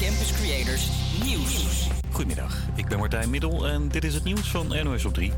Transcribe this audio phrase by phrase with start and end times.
[0.00, 0.88] Campus Creators
[1.24, 1.88] Nieuws.
[2.10, 5.32] Goedemiddag, ik ben Martijn Middel en dit is het nieuws van NOS op 3.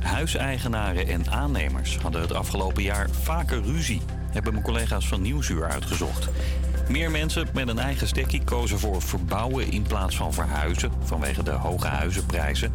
[0.00, 4.00] Huiseigenaren en aannemers hadden het afgelopen jaar vaker ruzie,
[4.30, 6.28] hebben mijn collega's van Nieuwsuur uitgezocht.
[6.88, 11.50] Meer mensen met een eigen stekkie kozen voor verbouwen in plaats van verhuizen vanwege de
[11.50, 12.72] hoge huizenprijzen.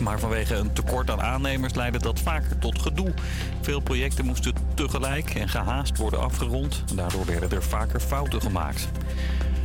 [0.00, 3.12] Maar, vanwege een tekort aan aannemers leidde dat vaker tot gedoe.
[3.60, 6.84] Veel projecten moesten tegelijk en gehaast worden afgerond.
[6.94, 8.88] Daardoor werden er vaker fouten gemaakt.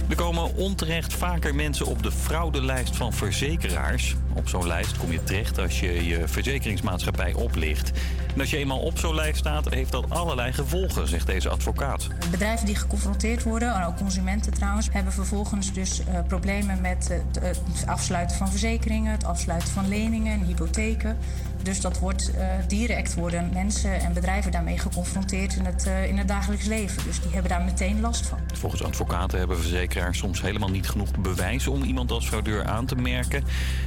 [0.09, 4.15] Er komen onterecht vaker mensen op de fraudelijst van verzekeraars.
[4.33, 7.91] Op zo'n lijst kom je terecht als je je verzekeringsmaatschappij oplicht.
[8.33, 12.07] En als je eenmaal op zo'n lijst staat, heeft dat allerlei gevolgen, zegt deze advocaat.
[12.31, 17.17] Bedrijven die geconfronteerd worden, en ook consumenten trouwens, hebben vervolgens dus uh, problemen met uh,
[17.41, 21.17] het afsluiten van verzekeringen, het afsluiten van leningen en hypotheken.
[21.63, 26.27] Dus dat wordt uh, direct worden mensen en bedrijven daarmee geconfronteerd in het, in het
[26.27, 27.03] dagelijks leven.
[27.03, 28.37] Dus die hebben daar meteen last van.
[28.53, 32.95] Volgens advocaten hebben verzekeraars soms helemaal niet genoeg bewijs om iemand als fraudeur aan te
[32.95, 33.43] merken.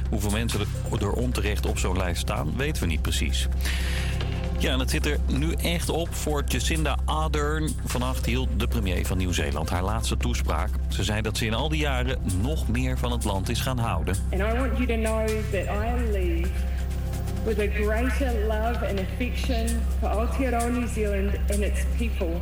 [0.09, 0.59] Hoeveel mensen
[0.99, 3.47] er onterecht op zo'n lijst staan, weten we niet precies.
[4.57, 7.69] Ja, en het zit er nu echt op voor Jacinda Ardern.
[7.85, 10.69] Vannacht hield de premier van Nieuw-Zeeland haar laatste toespraak.
[10.87, 13.77] Ze zei dat ze in al die jaren nog meer van het land is gaan
[13.77, 14.15] houden.
[14.31, 16.49] And I want you to know that I leave
[17.45, 19.67] with a greater love and affection
[19.99, 22.39] for Aotearoa New Zealand and its people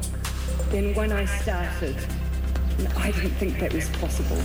[0.69, 1.95] than when I started.
[2.77, 4.37] And I don't think that was possible.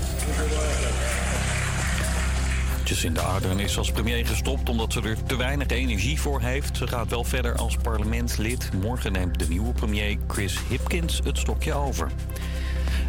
[2.84, 6.76] Jacinda Ardern is als premier gestopt omdat ze er te weinig energie voor heeft.
[6.76, 8.70] Ze gaat wel verder als parlementslid.
[8.80, 12.10] Morgen neemt de nieuwe premier Chris Hipkins het stokje over.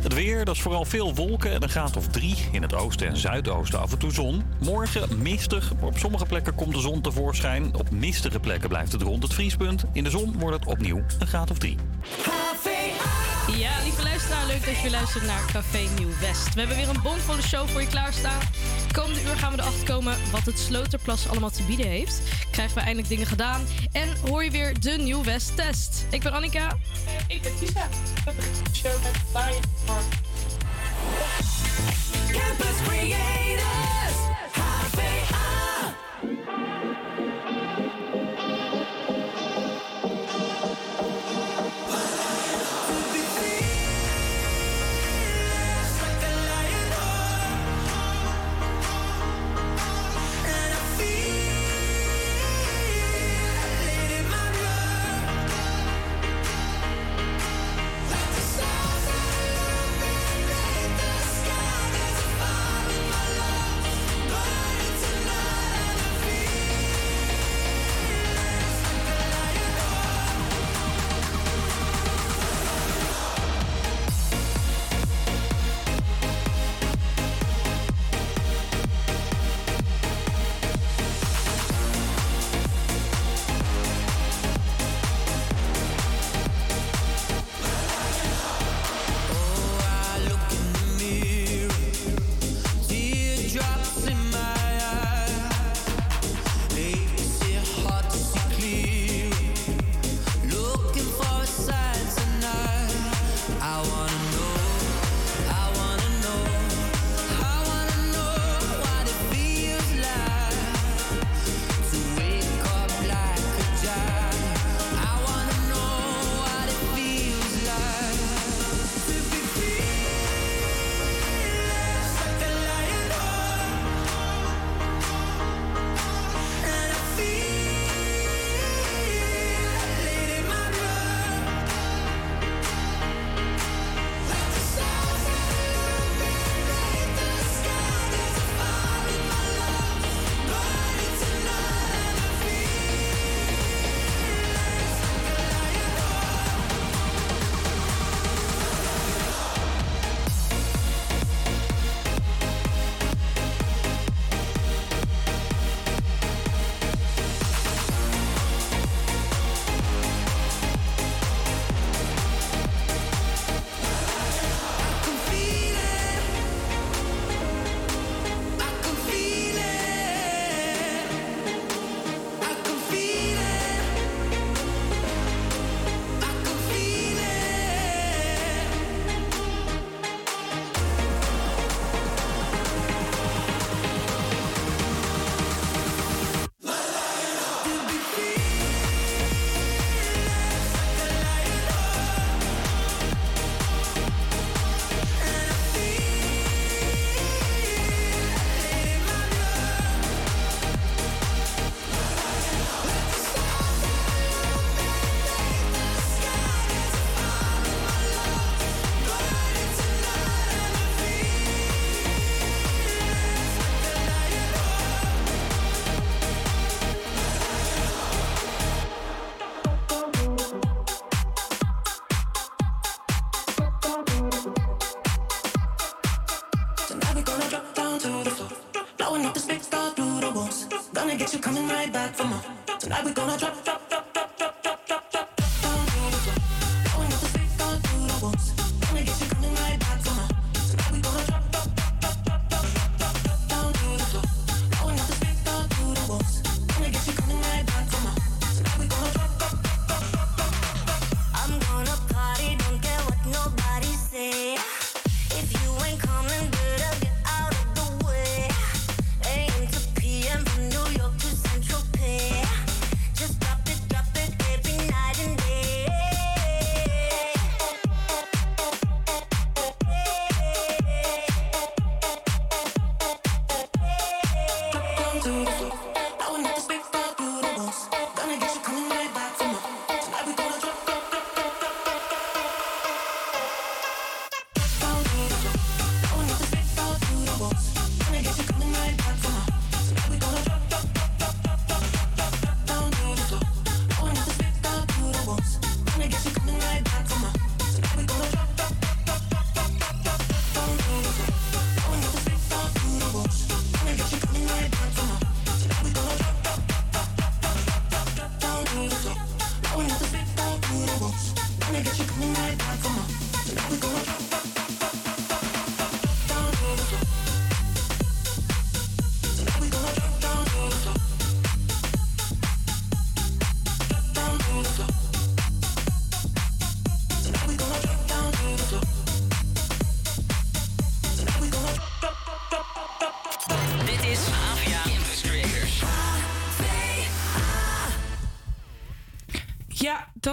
[0.07, 2.35] Het weer, dat is vooral veel wolken en een graad of drie.
[2.51, 4.43] In het oosten en zuidoosten af en toe zon.
[4.59, 5.73] Morgen mistig.
[5.81, 7.75] Op sommige plekken komt de zon tevoorschijn.
[7.75, 9.83] Op mistige plekken blijft het rond het vriespunt.
[9.93, 11.77] In de zon wordt het opnieuw een graad of drie.
[13.55, 16.53] Ja, lieve luisteraar, leuk dat je luistert naar Café Nieuw West.
[16.53, 18.39] We hebben weer een bomvolle show voor je klaarstaan.
[18.91, 22.21] Komende uur gaan we erachter komen wat het Sloterplas allemaal te bieden heeft.
[22.51, 26.05] Krijgen we eindelijk dingen gedaan en hoor je weer de Nieuw West test.
[26.09, 26.77] Ik ben Annika.
[27.27, 27.87] ik ben Tisa.
[28.25, 29.11] We beginnen de show met
[32.31, 34.06] Campus Creators,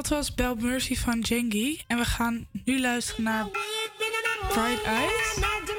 [0.08, 1.80] dat was Bel Mercy van Jengi.
[1.86, 3.46] En we gaan nu luisteren naar
[4.48, 5.73] Bright Eyes.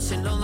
[0.00, 0.39] dancing low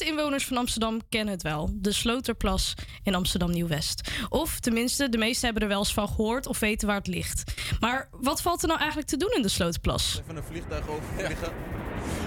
[0.00, 1.70] meeste inwoners van Amsterdam kennen het wel.
[1.72, 4.10] De Sloterplas in Amsterdam Nieuw-West.
[4.28, 7.52] Of tenminste, de meesten hebben er wel eens van gehoord of weten waar het ligt.
[7.80, 10.20] Maar wat valt er nou eigenlijk te doen in de Sloterplas?
[10.22, 11.52] Even een vliegtuig overvliegen.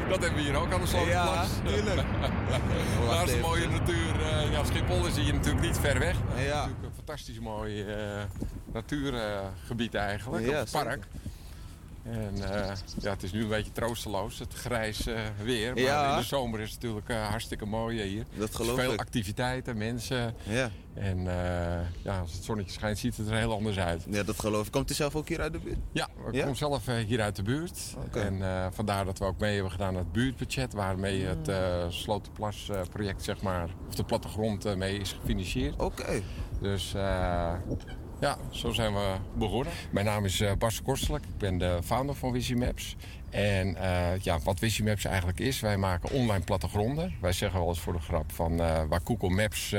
[0.10, 1.48] Dat hebben we hier ook aan de Sloterplas.
[1.64, 2.08] Ja, tuurlijk.
[3.08, 3.42] Naast de even.
[3.42, 4.22] mooie natuur.
[4.22, 6.16] eh, ja, Schiphol is hier natuurlijk niet ver weg.
[6.38, 6.56] Ja.
[6.56, 8.24] Natuurlijk een fantastisch mooi eh,
[8.74, 10.46] natuurgebied eigenlijk.
[10.46, 11.08] Ja, of park.
[12.04, 15.74] En eh, ja, het is nu een beetje troosteloos, het grijs eh, weer.
[15.74, 16.12] Maar Ja.
[16.14, 18.26] in de zomer is het natuurlijk eh, hartstikke mooi hier.
[18.38, 19.00] Dat geloof Veel ik.
[19.00, 20.36] activiteiten, mensen.
[20.44, 20.70] Ja.
[20.94, 24.06] En eh, ja, als het zonnetje schijnt, ziet het er heel anders uit.
[24.10, 24.72] Ja, dat geloof ik.
[24.72, 25.78] Komt u zelf ook hier uit de buurt?
[25.92, 26.46] Ja, ik Ja?
[26.46, 27.80] kom zelf eh, hier uit de buurt.
[28.12, 30.74] En eh, vandaar dat we ook mee hebben gedaan aan het buurtbudget...
[30.74, 35.82] waarmee het eh Slotenplas-project, zeg maar, of de plattegrond eh, mee is gefinancierd.
[35.82, 36.22] Oké.
[36.62, 37.54] Dus eh,
[38.24, 39.74] ja, zo zijn we begonnen.
[39.90, 41.24] Mijn naam is eh, Bas Kostelijk.
[41.26, 42.96] Ik ben de founder van Wizzy Maps.
[43.30, 47.16] En eh, ja, wat Wizzy Maps eigenlijk is, wij maken online plattegronden.
[47.22, 49.76] Wij zeggen wel eens voor de grap van eh, waar Google Maps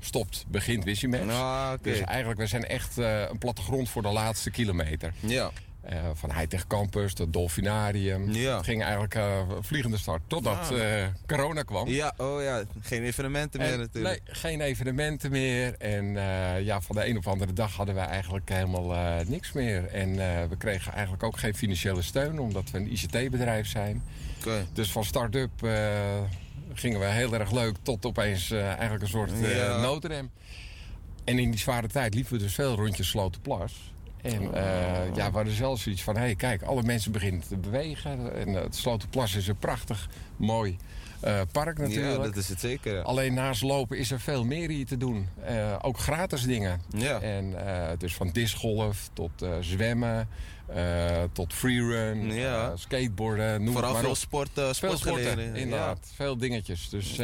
[0.00, 1.32] stopt, begint Wizzy Maps.
[1.32, 1.72] Ah.
[1.82, 5.12] Dus eigenlijk, wij zijn echt een plattegrond voor de laatste kilometer.
[5.20, 5.50] Ja.
[5.90, 8.32] Eh, van Hightech Campus, het Dolfinarium.
[8.32, 8.56] Ja.
[8.56, 11.88] Het ging eigenlijk eh, vliegende start, totdat eh, corona kwam.
[11.88, 12.62] Ja, oh ja.
[12.80, 14.22] Geen evenementen meer natuurlijk.
[14.24, 15.74] Nee, geen evenementen meer.
[15.78, 16.12] En
[16.64, 18.94] ja, van de een op de andere dag hadden we eigenlijk helemaal
[19.26, 19.86] niks meer.
[19.86, 20.14] En
[20.48, 24.02] we kregen eigenlijk ook geen financiële steun, omdat we een ICT-bedrijf zijn.
[24.72, 25.50] Dus van start-up
[26.74, 29.80] gingen we heel erg leuk tot opeens eigenlijk een soort Ja.
[29.80, 30.30] noodrem.
[31.24, 33.92] En in die zware tijd liepen we dus veel rondjes Slotenplas.
[34.22, 37.56] En eh, ja, we hadden zelfs zoiets van, hé hey, kijk, alle mensen beginnen te
[37.56, 38.34] bewegen.
[38.34, 40.76] En eh, het Slotenplas is een prachtig, mooi
[41.20, 42.16] eh, park natuurlijk.
[42.16, 42.94] Ja, dat is het zeker.
[42.94, 43.00] ja.
[43.02, 45.28] Alleen naast lopen is er veel meer hier te doen.
[45.80, 46.80] Ook gratis dingen.
[46.96, 47.20] Ja.
[47.20, 47.54] En
[47.98, 50.28] dus van discgolf tot zwemmen,
[51.32, 52.76] tot freerun, Ja.
[52.76, 54.16] skateboarden, noem Vooral maar veel op.
[54.16, 55.62] sport, Veel sportgelegenheden, sporten, ja.
[55.62, 56.12] inderdaad.
[56.14, 56.88] Veel dingetjes.
[56.88, 57.18] Dus.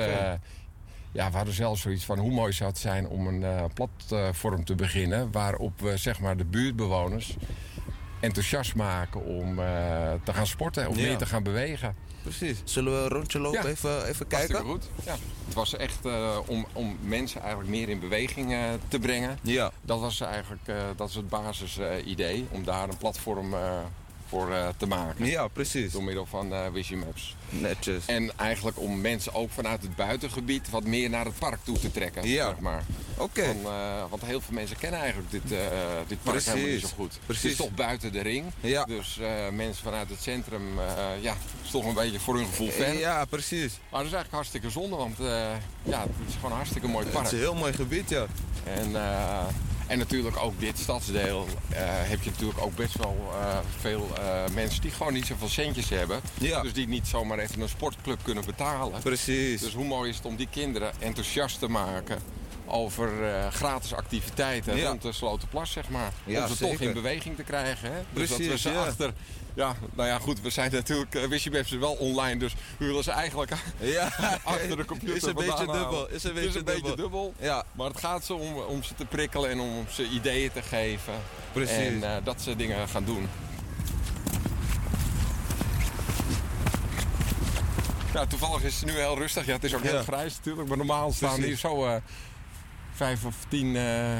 [1.16, 4.64] Ja, we hadden zelfs zoiets van hoe mooi zou het zijn om een eh, platform
[4.64, 5.32] te beginnen...
[5.32, 7.36] waarop we zeg maar de buurtbewoners
[8.20, 11.02] enthousiast maken om eh, te gaan sporten of Ja.
[11.02, 11.94] meer te gaan bewegen.
[12.22, 12.60] Precies.
[12.64, 13.68] Zullen we een rondje lopen, Ja.
[13.68, 14.54] even, even kijken?
[14.56, 15.04] Hartstikke goed.
[15.04, 15.16] Ja.
[15.44, 18.54] Het was echt eh, om, om mensen eigenlijk meer in beweging
[18.88, 19.38] te brengen.
[19.42, 19.70] Ja.
[19.82, 20.62] Dat was eigenlijk
[20.96, 22.46] dat is het basisidee.
[22.50, 23.54] om daar een platform
[24.28, 25.26] voor eh, te maken.
[25.26, 25.92] Ja, precies.
[25.92, 27.36] Door middel van Wizimaps.
[27.48, 28.06] Netjes.
[28.06, 31.90] En eigenlijk om mensen ook vanuit het buitengebied wat meer naar het park toe te
[31.90, 32.28] trekken.
[32.28, 32.48] Ja.
[32.48, 32.84] Zeg maar.
[33.16, 33.42] Oké.
[33.42, 35.48] Eh, want heel veel mensen kennen eigenlijk dit,
[36.06, 36.52] dit park Precies.
[36.52, 37.18] helemaal niet zo goed.
[37.26, 37.42] Precies.
[37.42, 38.44] Het is toch buiten de ring.
[38.60, 38.84] Ja.
[38.84, 39.20] Dus
[39.52, 40.62] mensen vanuit het centrum,
[41.20, 42.98] ja, is toch een beetje voor hun gevoel ver.
[42.98, 43.72] Ja, precies.
[43.90, 45.16] Maar dat is eigenlijk hartstikke zonde, want
[45.82, 47.24] ja, het is gewoon een hartstikke mooi park.
[47.24, 48.26] Het is een heel mooi gebied, ja.
[48.64, 48.92] En,
[49.86, 54.54] en natuurlijk ook dit stadsdeel eh, heb je natuurlijk ook best wel eh, veel eh,
[54.54, 56.20] mensen die gewoon niet zoveel centjes hebben.
[56.38, 56.62] Ja.
[56.62, 59.00] Dus die niet zomaar even een sportclub kunnen betalen.
[59.00, 59.60] Precies.
[59.60, 62.18] Dus hoe mooi is het om die kinderen enthousiast te maken
[62.66, 63.10] over
[63.52, 64.88] gratis activiteiten Ja.
[64.88, 66.12] rond de Slotenplas, zeg maar.
[66.24, 67.92] Ja, om ze toch in beweging te krijgen.
[67.92, 67.98] Hè?
[68.12, 69.12] Dus dat we Precies, ze achter...
[69.56, 71.14] Ja, nou ja, goed, we zijn natuurlijk...
[71.14, 74.04] Uh, Wissimaps is wel online, dus we willen ze eigenlijk Ja.
[74.44, 77.34] achter de computer Is een beetje dubbel, is een is beetje dubbel.
[77.38, 77.64] Ja.
[77.72, 81.14] Maar het gaat ze om, om ze te prikkelen en om ze ideeën te geven.
[81.52, 81.76] Precies.
[81.76, 83.28] En eh, dat ze dingen gaan doen.
[88.12, 89.46] Ja, toevallig is het nu heel rustig.
[89.46, 90.02] Ja, het is ook heel Ja.
[90.02, 90.68] grijs natuurlijk.
[90.68, 91.96] Maar normaal staan hier zo eh,
[92.92, 94.18] vijf of tien eh,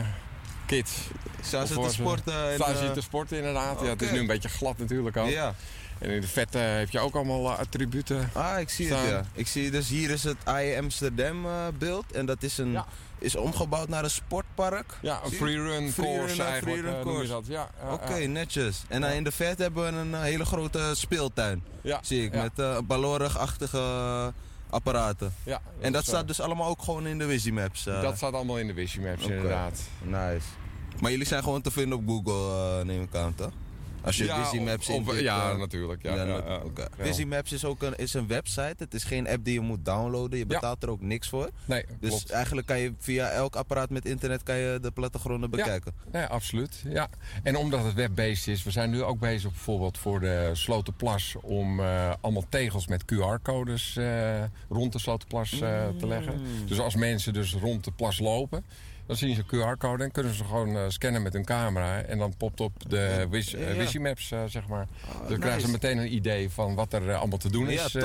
[0.67, 0.93] kids.
[1.41, 2.33] Staan ze te sporten?
[2.57, 3.81] ze eh, te sporten inderdaad.
[3.81, 5.29] Ja, het is nu een beetje glad natuurlijk ook.
[5.29, 5.55] Ja.
[5.99, 8.31] En in de vette heb je ook allemaal eh, attributen.
[8.33, 9.01] Ah, ik zie staan.
[9.01, 9.23] het, ja.
[9.33, 12.13] Ik zie, dus hier is het IE Amsterdam eh, beeld.
[12.13, 12.87] En dat is, een, Ja.
[13.19, 14.99] is omgebouwd naar een sportpark.
[15.03, 15.37] Ja, een je?
[15.37, 17.31] freerun course eh, eigenlijk je course.
[17.31, 17.47] dat.
[17.47, 18.83] Ja, Oké, netjes.
[18.89, 21.65] En in de vet hebben we een hele grote speeltuin.
[21.81, 24.33] Ja, Zie ik, met uh, balorigachtige
[24.71, 25.35] apparaten.
[25.43, 27.87] Ja, En dat staat dus allemaal ook gewoon in de Wizimaps.
[27.87, 28.03] eh.
[28.03, 29.81] Dat staat allemaal in de Wizimaps inderdaad.
[30.03, 30.47] Nice.
[31.01, 33.51] Maar jullie zijn gewoon te vinden op Google, eh, neem ik aan, toch?
[34.07, 36.63] Als je Ja, Wizimaps op- op- intikt, ja, eh, natuurlijk, ja, ja.
[36.97, 38.75] Wizimaps is ook een, is een website.
[38.79, 40.39] Het is geen app die je moet downloaden.
[40.39, 41.51] Je betaalt er ook niks voor.
[41.65, 42.31] Nee, Dus klopt.
[42.31, 45.93] eigenlijk kan je via elk apparaat met internet kan je de plattegronden bekijken.
[46.13, 46.83] Ja, absoluut.
[46.89, 47.09] Ja.
[47.43, 51.81] En omdat het web-based is, we zijn nu ook bezig bijvoorbeeld voor de Slotenplas om
[51.81, 56.35] eh, allemaal tegels met QR-codes eh, rond de Slotenplas eh, te leggen.
[56.41, 56.67] Mm.
[56.67, 58.65] Dus als mensen dus rond de plas lopen,
[59.07, 62.01] dan zien ze een QR-code en kunnen ze gewoon eh, scannen met hun camera.
[62.01, 64.87] En dan popt op de Ja, eh, eh, zeg maar.
[65.13, 65.39] dan nice.
[65.41, 67.97] krijgen ze meteen een idee van wat er allemaal te doen is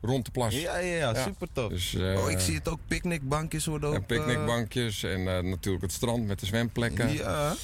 [0.00, 0.54] rond de plas.
[0.60, 1.68] Ja, ja, ja, super tof.
[1.68, 2.78] Dus, oh, ik zie het ook.
[2.86, 3.94] Picknickbankjes worden ook...
[3.94, 7.12] En picknickbankjes en natuurlijk het strand met de zwemplekken.
[7.12, 7.54] Ja.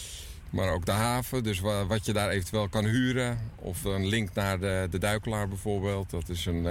[0.50, 3.38] Maar ook de haven, dus wa- wat je daar eventueel kan huren.
[3.56, 6.10] Of een link naar de, de Duikelaar bijvoorbeeld.
[6.10, 6.66] Dat is een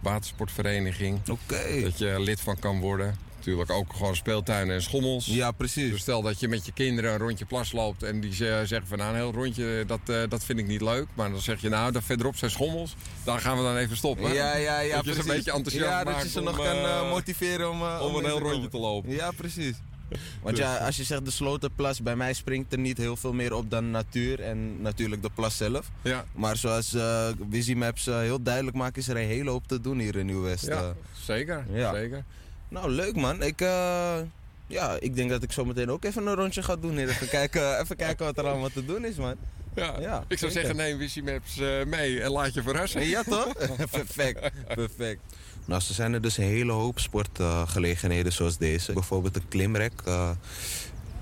[0.00, 1.20] watersportvereniging.
[1.30, 1.80] Oké.
[1.82, 3.14] Dat je lid van kan worden.
[3.44, 5.26] Natuurlijk ook gewoon speeltuinen en schommels.
[5.26, 5.90] Ja, precies.
[5.90, 8.02] Dus stel dat je met je kinderen een rondje plas loopt...
[8.02, 10.80] en die ze- zeggen van nou, een heel rondje, dat, eh, dat vind ik niet
[10.80, 11.06] leuk.
[11.14, 12.94] Maar dan zeg je nou, daar verderop zijn schommels.
[13.24, 14.32] Daar gaan we dan even stoppen.
[14.32, 15.26] Ja, ja, ja, Dat je ze een precies.
[15.44, 17.80] beetje enthousiast Ja, dat maakt je ze om, nog kan eh, eh, motiveren om...
[17.82, 19.10] eh, om een heel rondje te lopen.
[19.10, 19.74] Ja, precies.
[20.42, 23.54] Want ja, als je zegt de Slotenplas, bij mij springt er niet heel veel meer
[23.54, 25.90] op dan natuur en natuurlijk de plas zelf.
[26.02, 26.24] Ja.
[26.34, 29.98] Maar zoals eh Wizimaps eh, heel duidelijk maakt, is er een hele hoop te doen
[29.98, 30.66] hier in Nieuw-West.
[30.66, 30.88] Ja, eh.
[31.24, 31.64] zeker.
[31.72, 31.94] Ja.
[31.94, 32.24] zeker.
[32.68, 33.42] Nou, leuk man.
[33.42, 34.16] Ik, eh,
[34.66, 37.08] ja, ik denk dat ik zo meteen ook even een rondje ga doen hier.
[37.08, 39.34] Even kijken, even kijken wat er allemaal te doen is, man.
[39.74, 43.06] Ja, Ja, ik zou zeggen, neem Wizimaps eh mee en laat je verrassen.
[43.06, 43.52] Ja, toch?
[43.90, 45.20] Perfect, perfect.
[45.66, 48.92] Nou, er zijn er dus een hele hoop sportgelegenheden zoals deze.
[48.92, 49.92] Bijvoorbeeld een klimrek.
[50.04, 50.30] eh,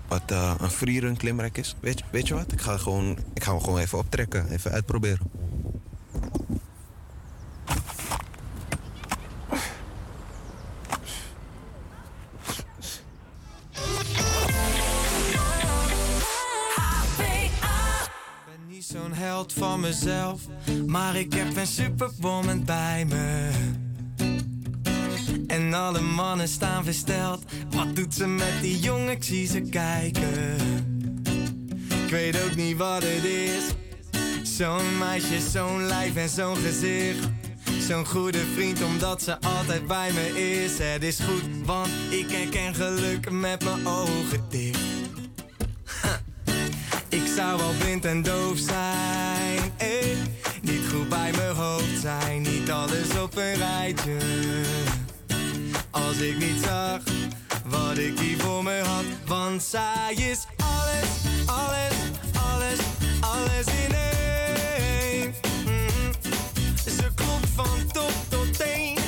[0.09, 1.75] wat eh, een freerun klimrek is.
[1.81, 2.53] Weet, je- weet je wat?
[2.53, 4.51] Ik ga, gewoon, ik ga hem gewoon even optrekken.
[4.51, 5.31] Even uitproberen.
[19.51, 20.41] Van mezelf,
[20.87, 23.51] maar ik heb een superwoman bij me.
[25.47, 27.43] En alle mannen staan versteld.
[27.71, 29.11] Wat doet ze met die jongen?
[29.11, 30.57] Ik zie ze kijken.
[32.05, 33.63] Ik weet ook niet wat het is.
[34.57, 37.29] Zo'n meisje, zo'n lijf en zo'n gezicht.
[37.89, 40.79] Zo'n goede vriend, omdat ze altijd bij me is.
[40.79, 44.92] Het is goed, want ik herken geluk met mijn ogen dicht.
[47.37, 50.17] Zou wel blind en doof zijn, eh.
[50.63, 54.17] Niet goed bij mijn hoofd zijn, niet alles op een rijtje.
[55.91, 57.01] Als ik niet zag
[57.65, 61.09] wat ik hier voor me had, want zij is alles,
[61.47, 61.95] alles,
[62.53, 62.79] alles,
[63.21, 65.35] alles in één.
[65.65, 66.13] Mhm.
[66.85, 69.02] Ze klopt van top tot teen.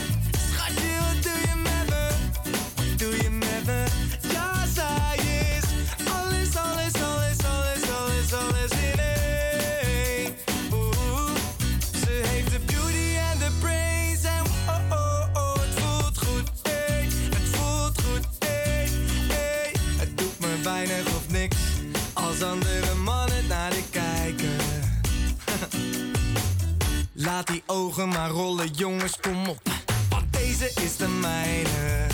[27.34, 29.60] Laat die ogen maar rollen, jongens, kom op.
[30.08, 32.06] Want deze is de mijne.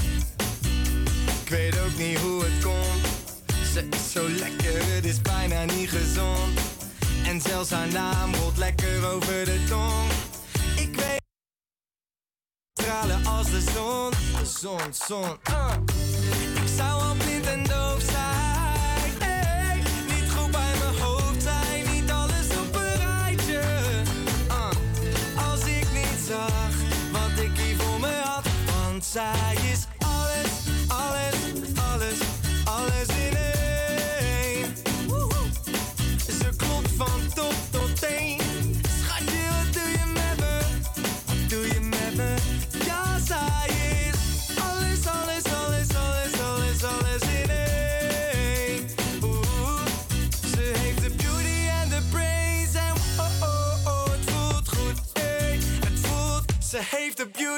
[1.43, 3.07] Ik weet ook niet hoe het komt.
[3.73, 6.61] Ze is zo lekker, het is bijna niet gezond.
[7.27, 10.11] En zelfs haar naam rolt lekker over de tong.
[10.77, 11.23] Ik weet.
[12.73, 15.39] Stralen als de zon, de zon, zon.
[15.43, 15.73] ah.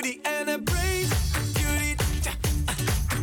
[0.03, 1.09] Beauty en de brains.
[1.53, 2.33] Beauty, ja,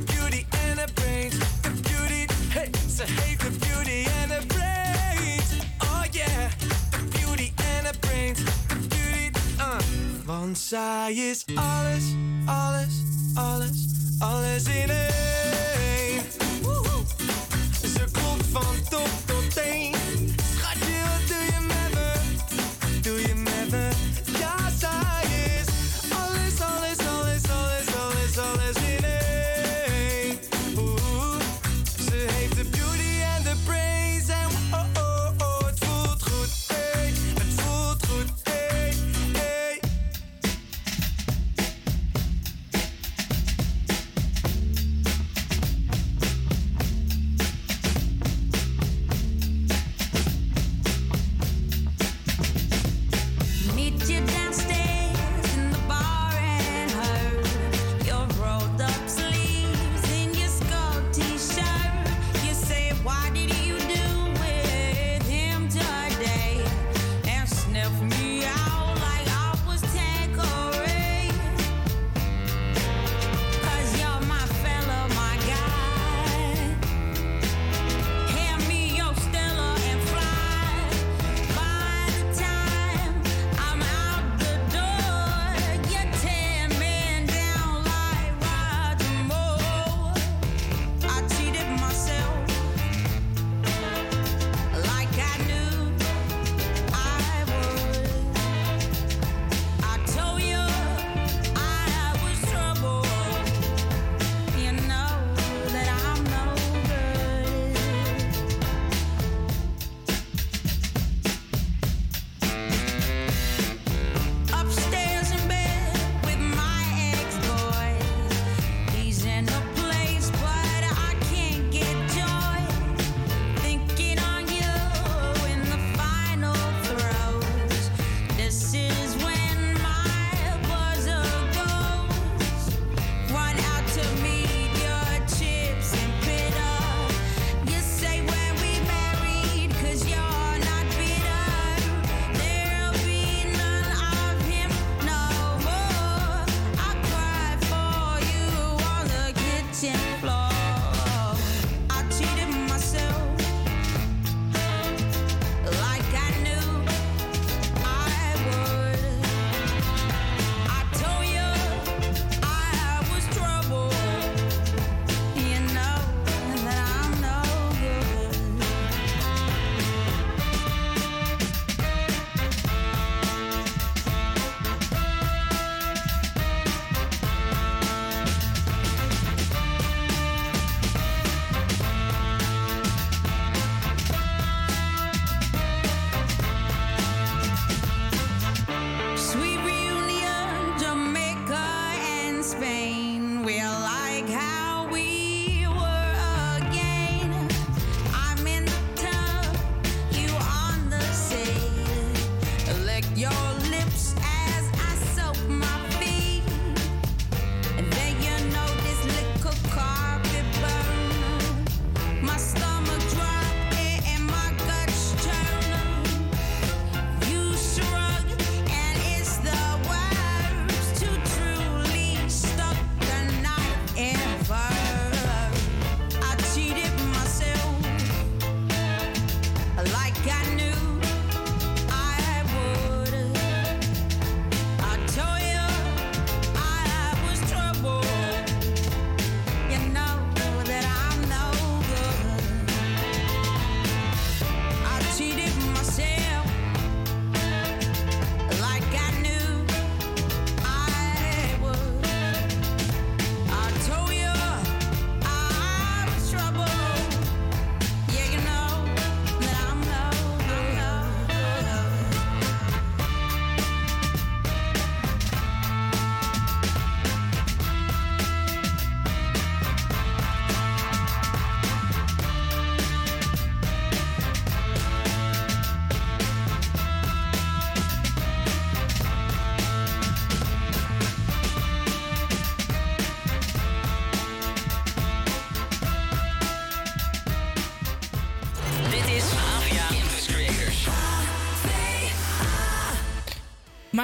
[0.06, 1.36] beauty en de brains.
[1.62, 5.52] De beauty, hey, ze heeft de beauty en de brains.
[5.80, 6.52] Oh yeah,
[6.90, 8.40] de beauty en de brains.
[8.40, 9.78] De beauty, uh.
[10.26, 12.04] Want zij is alles,
[12.46, 12.94] alles,
[13.34, 13.86] alles,
[14.20, 15.20] alles in één.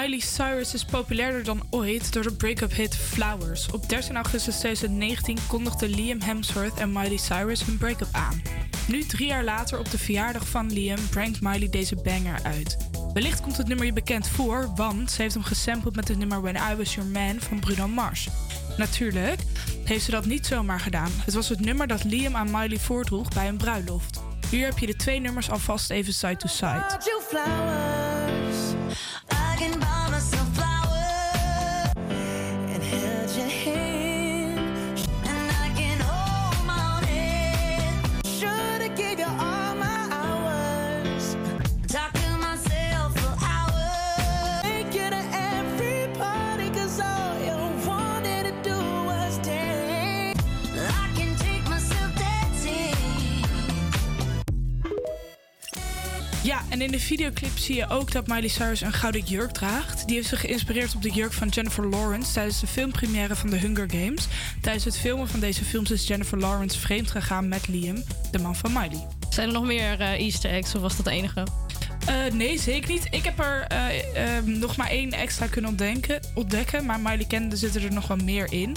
[0.06, 3.72] Miley Cyrus is populairder dan ooit door de break-up hit Flowers.
[3.72, 8.42] Op 13 augustus 2019 kondigden Liam Hemsworth en Miley Cyrus hun break-up aan.
[8.88, 12.78] Nu, drie jaar later, op de verjaardag van Liam, brengt Miley deze banger uit.
[13.14, 16.42] Wellicht komt het nummer je bekend voor, want ze heeft hem gesampled met het nummer
[16.42, 18.28] When I Was Your Man van Bruno Mars.
[18.78, 19.40] Natuurlijk
[19.84, 21.12] heeft ze dat niet zomaar gedaan.
[21.26, 24.22] Het was het nummer dat Liam aan Miley voordroeg bij een bruiloft.
[24.50, 26.86] Hier heb je de twee nummers alvast even side to side.
[56.86, 60.08] In de videoclip zie je ook dat Miley Cyrus een gouden jurk draagt.
[60.08, 63.56] Die heeft zich geïnspireerd op de jurk van Jennifer Lawrence tijdens de filmpremière van The
[63.56, 64.28] Hunger Games.
[64.62, 68.56] Tijdens het filmen van deze films is Jennifer Lawrence vreemd gegaan met Liam, de man
[68.56, 69.08] van Miley.
[69.30, 71.65] Zijn er nog meer eh, easter eggs of was dat de enige?
[72.06, 73.08] Eh, nee, zeker niet.
[73.12, 77.56] Ik heb er eh, ehm, nog maar één extra kunnen ontdenken, ontdekken, maar Miley kende
[77.56, 78.76] zitten er nog wel meer in.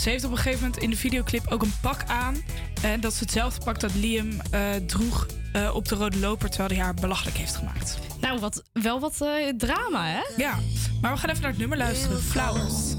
[0.00, 2.36] Ze heeft op een gegeven moment in de videoclip ook een pak aan.
[2.82, 6.70] En dat is hetzelfde pak dat Liam eh, droeg eh, op de rode loper terwijl
[6.70, 7.98] hij haar belachelijk heeft gemaakt.
[8.20, 10.20] Nou, wat, wel wat eh, drama, hè?
[10.36, 10.58] Ja,
[11.00, 12.22] maar we gaan even naar het nummer luisteren.
[12.22, 12.94] Flowers.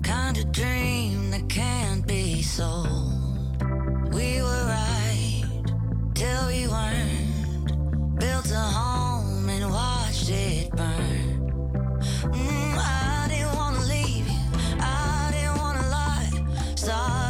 [0.00, 3.10] kind of dream that can't be sold.
[4.10, 5.74] We were right
[6.12, 7.31] till we weren't.
[8.22, 11.50] Built a home and watched it burn.
[12.30, 14.38] Mm, I didn't wanna leave you.
[14.78, 16.30] I didn't wanna lie.
[16.76, 17.21] Started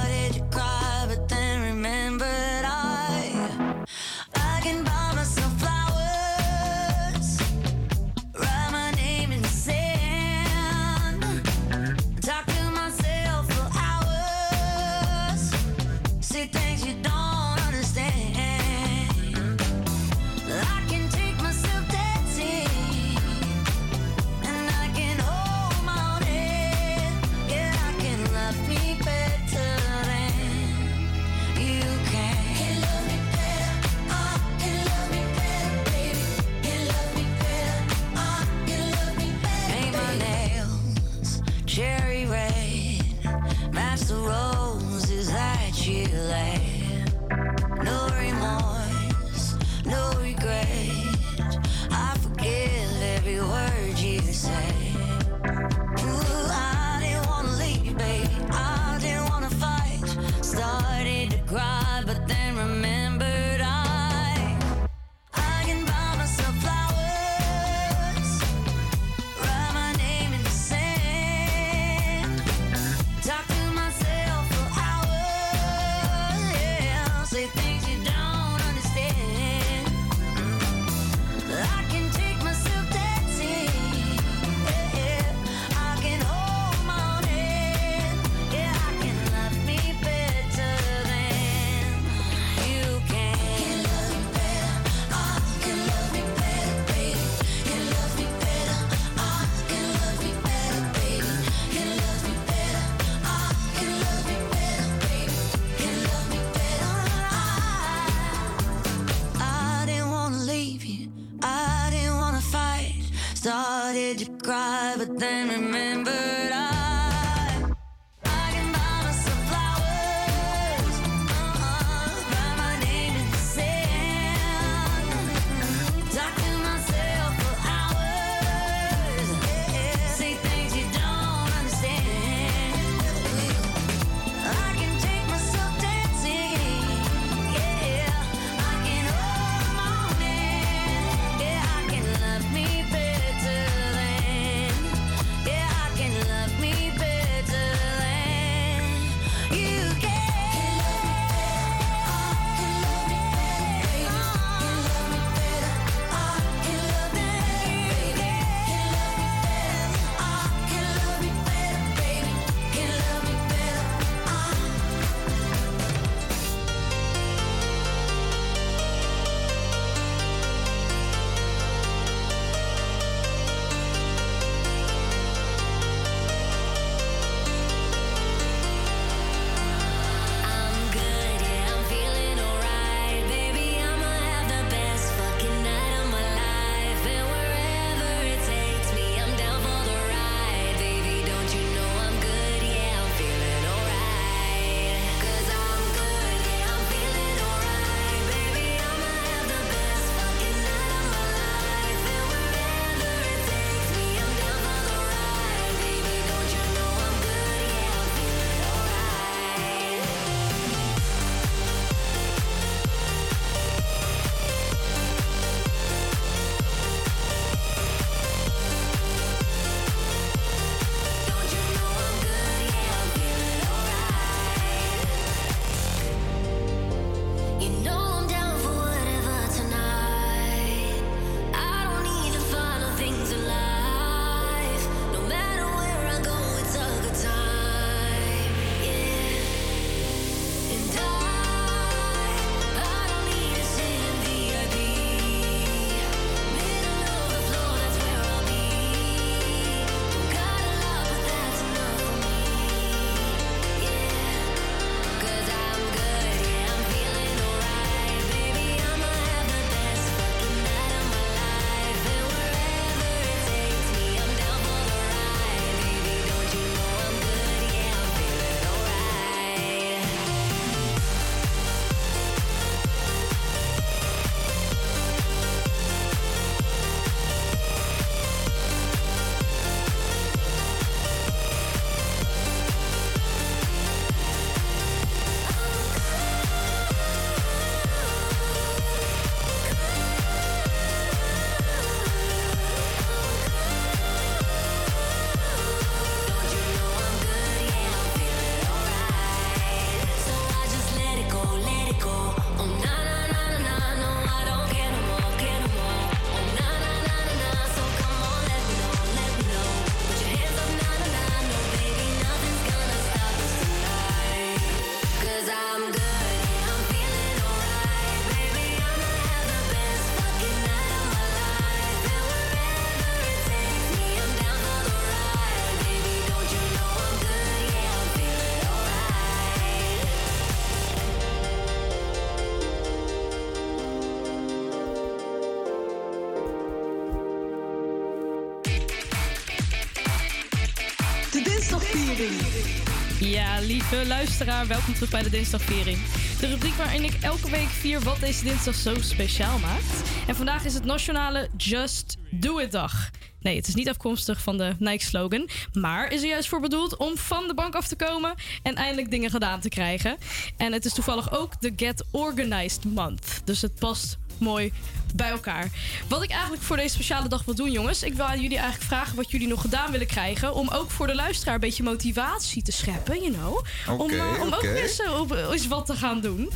[343.66, 345.98] lieve luisteraar, welkom terug bij de dinsdagviering.
[346.40, 350.10] De rubriek waarin ik elke week vier wat deze dinsdag zo speciaal maakt.
[350.26, 353.10] En vandaag is het nationale Just Do It dag.
[353.40, 357.16] Nee, het is niet afkomstig van de Nike-slogan, maar is er juist voor bedoeld om
[357.16, 360.16] van de bank af te komen en eindelijk dingen gedaan te krijgen.
[360.56, 363.40] En het is toevallig ook de Get Organized Month.
[363.44, 364.72] Dus het past mooi
[365.14, 365.68] bij elkaar.
[366.08, 368.02] Wat ik eigenlijk voor deze speciale dag wil doen, jongens.
[368.02, 370.54] Ik wil aan jullie eigenlijk vragen wat jullie nog gedaan willen krijgen.
[370.54, 373.64] Om ook voor de luisteraar een beetje motivatie te scheppen, you know.
[374.00, 376.50] om eh, om ook eens, op- eens wat te gaan doen.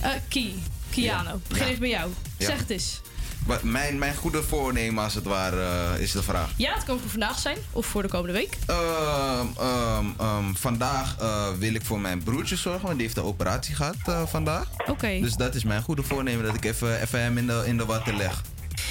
[0.00, 2.10] Eh Ki, Kiano, begin even bij jou.
[2.38, 3.00] Zeg het eens.
[3.46, 5.60] Wat Mijn, mijn goede voornemen, als het ware,
[5.94, 6.50] eh, is de vraag.
[6.56, 8.58] Ja, het kan voor vandaag zijn of voor de komende week.
[8.66, 13.24] Ehm, ehm, ehm, vandaag eh, wil ik voor mijn broertje zorgen, want die heeft een
[13.24, 14.68] operatie gehad eh, vandaag.
[14.86, 15.18] Oké.
[15.20, 17.84] Dus dat is mijn goede voornemen, dat ik even, even hem in de, in de
[17.84, 18.42] watten leg.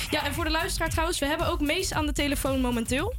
[0.10, 3.14] Ja, en voor de luisteraar trouwens, we hebben ook Mees aan de telefoon momenteel.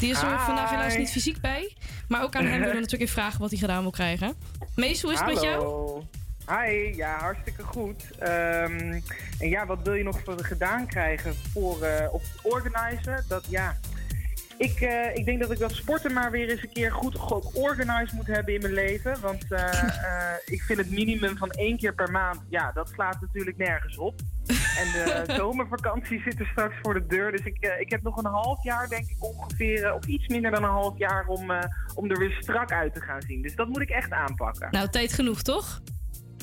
[0.00, 0.44] Die is er Hi.
[0.44, 1.76] vandaag helaas niet fysiek bij.
[2.08, 4.34] Maar ook aan hem willen we natuurlijk even vragen wat hij gedaan wil krijgen.
[4.74, 6.02] Mees, hoe is het met jou?
[6.48, 8.18] Hi, ja, hartstikke goed.
[8.18, 9.00] Ehm,
[9.38, 13.24] en ja, wat wil je nog voor gedaan krijgen voor eh op organizen?
[13.28, 13.76] Dat ja.
[14.58, 18.12] Ik, eh, ik denk dat ik dat sporten maar weer eens een keer goed georganiseerd
[18.12, 19.20] moet hebben in mijn leven.
[19.20, 23.56] Want eh, ik vind het minimum van één keer per maand, ja, dat slaat natuurlijk
[23.56, 24.20] nergens op.
[24.48, 27.30] En de zomervakantie zit er straks voor de deur.
[27.30, 30.64] Dus ik, ik heb nog een half jaar, denk ik ongeveer, of iets minder dan
[30.64, 31.52] een half jaar om,
[31.94, 33.42] om er weer strak uit te gaan zien.
[33.42, 34.68] Dus dat moet ik echt aanpakken.
[34.70, 35.80] Nou, tijd genoeg, toch?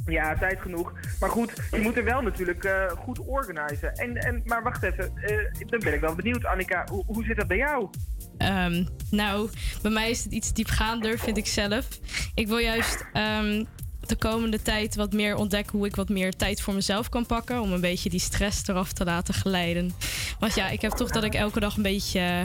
[0.06, 0.94] Ja, tijd genoeg.
[1.20, 3.96] Maar goed, je moet er wel natuurlijk eh, goed organiseren.
[3.96, 6.86] En, en, maar wacht even, eh, dan ben ik wel benieuwd, Annika.
[6.92, 7.90] Hoe, hoe zit dat bij jou?
[8.38, 9.50] Ehm, nou,
[9.82, 11.88] bij mij is het iets diepgaander, vind ik zelf.
[12.36, 13.64] Ik wil juist ehm,
[14.06, 17.62] de komende tijd wat meer ontdekken hoe ik wat meer tijd voor mezelf kan pakken.
[17.62, 19.94] Om een beetje die stress eraf te laten glijden.
[20.40, 22.42] Want ja, ik heb toch dat ik elke dag een beetje uh,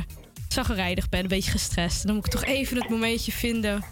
[0.49, 2.01] zaggerijdig ben, een beetje gestrest.
[2.01, 3.85] En dan moet ik toch even het momentje vinden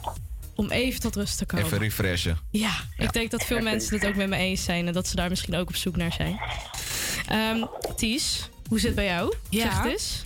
[0.58, 1.64] om even tot rust te komen.
[1.64, 2.38] Even refreshen.
[2.50, 5.16] Ja, ik denk dat veel mensen het ook met me eens zijn en dat ze
[5.16, 6.40] daar misschien ook op zoek naar zijn.
[7.28, 7.64] Ehm
[7.96, 9.34] Ties, hoe zit het bij jou?
[9.48, 9.62] Ja.
[9.62, 10.22] Zeg het eens.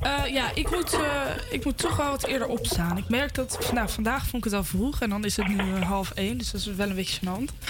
[0.00, 2.98] Eh, ja, ik moet, eh, ik moet toch wel wat eerder opstaan.
[2.98, 5.58] Ik merk dat nou, vandaag vond ik het al vroeg en dan is het nu
[5.58, 7.66] eh, half één, dus dat is wel een beetje gênant.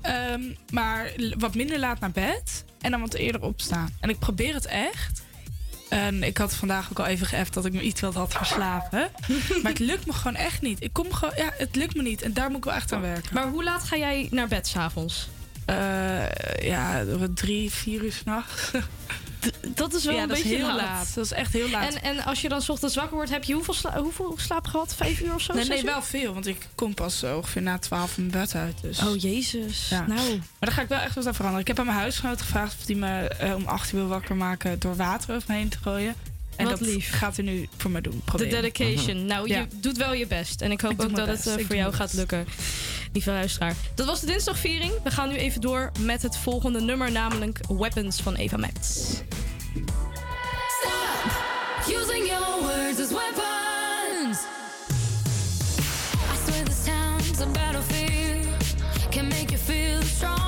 [0.00, 3.96] Ehm, maar wat minder laat naar bed en dan wat eerder opstaan.
[4.00, 5.22] En ik probeer het echt.
[5.88, 9.10] En ik had vandaag ook al even geëft dat ik me iets wat had verslapen.
[9.62, 10.82] maar het lukt me gewoon echt niet.
[10.82, 13.00] Ik kom gewoon, ja, het lukt me niet en daar moet ik wel echt aan
[13.00, 13.34] werken.
[13.34, 15.28] Maar hoe laat ga jij naar bed s'avonds?
[15.70, 18.70] Uh, ja, drie, vier uur s'nachts.
[19.74, 20.76] Dat is wel ja, een dat is beetje heel laat.
[20.76, 21.14] laat.
[21.14, 21.94] Dat is echt heel laat.
[21.94, 24.66] En, en als je dan 's ochtends wakker wordt, heb je hoeveel, sla hoeveel slaap
[24.66, 24.94] gehad?
[24.94, 25.54] Vijf uur of zo?
[25.54, 26.34] Nee, nee, wel veel.
[26.34, 28.74] Want ik kom pas ongeveer na twaalf mijn bed uit.
[28.82, 28.98] Dus.
[29.02, 29.88] Oh, jezus.
[29.88, 30.06] Ja.
[30.06, 30.28] Nou.
[30.30, 31.60] Maar daar ga ik wel echt wat aan veranderen.
[31.60, 34.36] Ik heb aan mijn huisgenoot gevraagd of die me eh, om acht uur wil wakker
[34.36, 36.14] maken door water over me heen te gooien.
[36.56, 37.10] En Wat dat lief.
[37.18, 38.22] gaat hij nu voor me doen.
[38.36, 39.26] De dedication.
[39.26, 39.58] Nou, Ja.
[39.58, 40.60] je doet wel je best.
[40.60, 41.44] En ik hoop Ik ook dat best.
[41.44, 42.46] het eh, voor jou gaat lukken.
[43.16, 43.74] Lieve luisteraar.
[43.94, 44.92] Dat was de dinsdagviering.
[45.04, 49.10] We gaan nu even door met het volgende nummer, namelijk Weapons van Eva Max.
[51.88, 54.38] Using your words as weapons.
[56.32, 58.46] I swear this town's a battlefield.
[59.10, 60.45] Can make you feel strong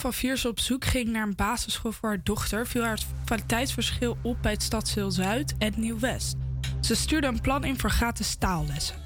[0.00, 4.16] Van Viersen op zoek ging naar een basisschool voor haar dochter, viel haar het kwaliteitsverschil
[4.22, 6.36] op bij het Stadsdeel Zuid en Nieuw-West.
[6.80, 8.96] Ze stuurde een plan in voor gratis taallessen.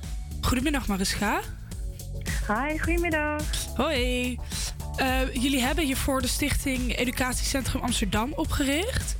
[0.40, 1.40] Goedemiddag Mariska.
[2.46, 3.42] Hi, goedemiddag.
[3.76, 4.38] Hoi.
[4.96, 9.16] Eh, jullie hebben hiervoor de Stichting Educatiecentrum Amsterdam opgericht.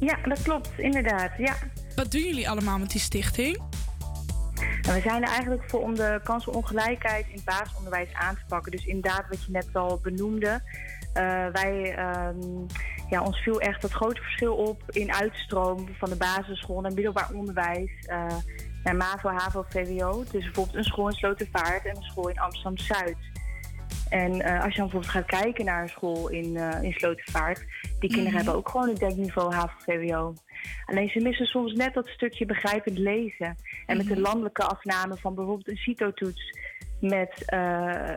[0.00, 1.30] Ja, dat klopt, inderdaad.
[1.38, 1.54] Ja.
[1.94, 3.62] Wat doen jullie allemaal met die stichting?
[4.82, 8.72] En we zijn er eigenlijk voor om de kansenongelijkheid in het basisonderwijs aan te pakken.
[8.72, 10.62] Dus inderdaad, wat je net al benoemde.
[11.20, 12.38] Eh, wij, ehm,
[13.10, 17.30] ja, ons viel echt dat grote verschil op in uitstroom van de basisschool naar middelbaar
[17.34, 17.90] onderwijs.
[18.06, 18.36] eh,
[18.84, 20.22] naar MAVO, HAVO, VWO.
[20.30, 23.16] Dus bijvoorbeeld een school in Slotervaart en een school in Amsterdam-Zuid.
[24.08, 27.64] En eh, als je dan bijvoorbeeld gaat kijken naar een school in, eh in Slotervaart,
[27.98, 28.36] die kinderen Mhm.
[28.36, 30.34] hebben ook gewoon een denkniveau HAVO-VWO.
[30.86, 33.56] Alleen ze missen soms net dat stukje begrijpend lezen.
[33.86, 34.22] En met de Mhm.
[34.22, 36.58] landelijke afname van bijvoorbeeld een CITO-toets
[37.00, 37.42] met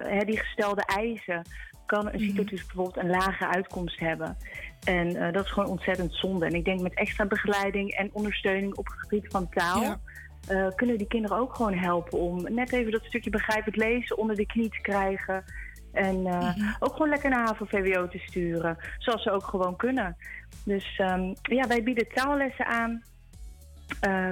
[0.10, 1.42] hè, die gestelde eisen,
[1.86, 4.38] kan een CITO-toets bijvoorbeeld een lage uitkomst hebben.
[4.84, 6.46] En eh, dat is gewoon ontzettend zonde.
[6.46, 9.82] En ik denk met extra begeleiding en ondersteuning op het gebied van taal.
[9.82, 10.00] Ja.
[10.48, 14.36] eh, kunnen die kinderen ook gewoon helpen om net even dat stukje begrijpend lezen onder
[14.36, 15.44] de knie te krijgen.
[15.92, 18.78] En eh, ook gewoon lekker naar HAVO-VWO te sturen.
[18.98, 20.18] Zoals ze ook gewoon kunnen.
[20.66, 23.04] Dus ehm, ja, wij bieden taallessen aan.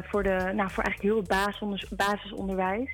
[0.03, 2.93] voor, de, nou, voor eigenlijk heel het basisonder- basisonderwijs.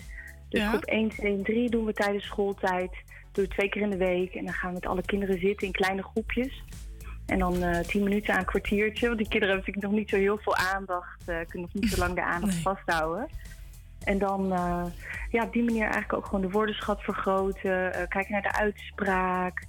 [0.50, 0.70] Dus Ja.
[0.70, 2.92] groep 1, 2 en 3 doen we tijdens schooltijd.
[3.38, 4.34] Doen we twee keer in de week.
[4.34, 6.64] En dan gaan we met alle kinderen zitten in kleine groepjes.
[7.26, 9.06] En dan eh 10 minuten aan een kwartiertje.
[9.08, 11.22] Want die kinderen hebben natuurlijk nog niet zo heel veel aandacht.
[11.26, 13.28] eh kunnen nog niet zo lang de aandacht vasthouden.
[14.04, 14.86] En dan eh,
[15.32, 17.92] ja, op die manier eigenlijk ook gewoon de woordenschat vergroten.
[17.92, 19.66] kijken naar de uitspraak.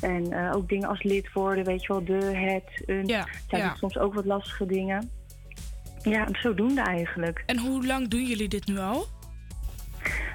[0.00, 3.06] En ook dingen als lid worden, weet je wel, de, het, een.
[3.06, 3.74] Ja, zijn ja.
[3.74, 5.10] soms ook wat lastige dingen.
[6.02, 7.42] Ja, zodoende eigenlijk.
[7.46, 9.06] En hoe lang doen jullie dit nu al?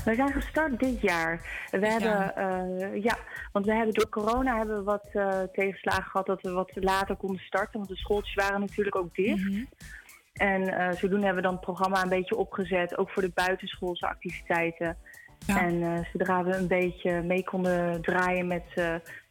[0.06, 1.42] We zijn gestart dit jaar.
[1.72, 3.18] We hebben, eh, ja,
[3.52, 7.16] want we hebben door corona hebben we wat eh, tegenslagen gehad dat we wat later
[7.16, 7.78] konden starten.
[7.78, 9.68] Want de schooltjes waren natuurlijk ook dicht.
[10.34, 14.08] En eh, zodoende hebben we dan het programma een beetje opgezet, ook voor de buitenschoolse
[14.08, 14.98] activiteiten.
[15.48, 18.64] En zodra we een beetje mee konden draaien met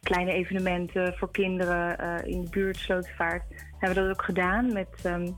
[0.02, 3.42] kleine evenementen voor kinderen in de buurt Slotenvaart,
[3.78, 5.28] hebben we dat ook gedaan met, ehm,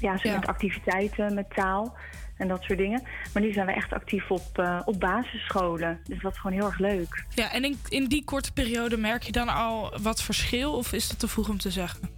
[0.00, 1.96] ja, zo met activiteiten, met taal
[2.38, 3.02] en dat soort dingen.
[3.32, 6.00] Maar nu zijn we echt actief op, eh, op basisscholen.
[6.04, 7.24] Dus dat is gewoon heel erg leuk.
[7.34, 10.72] Ja, en in, in die korte periode merk je dan al wat verschil?
[10.72, 12.08] Of is dat te vroeg om te zeggen?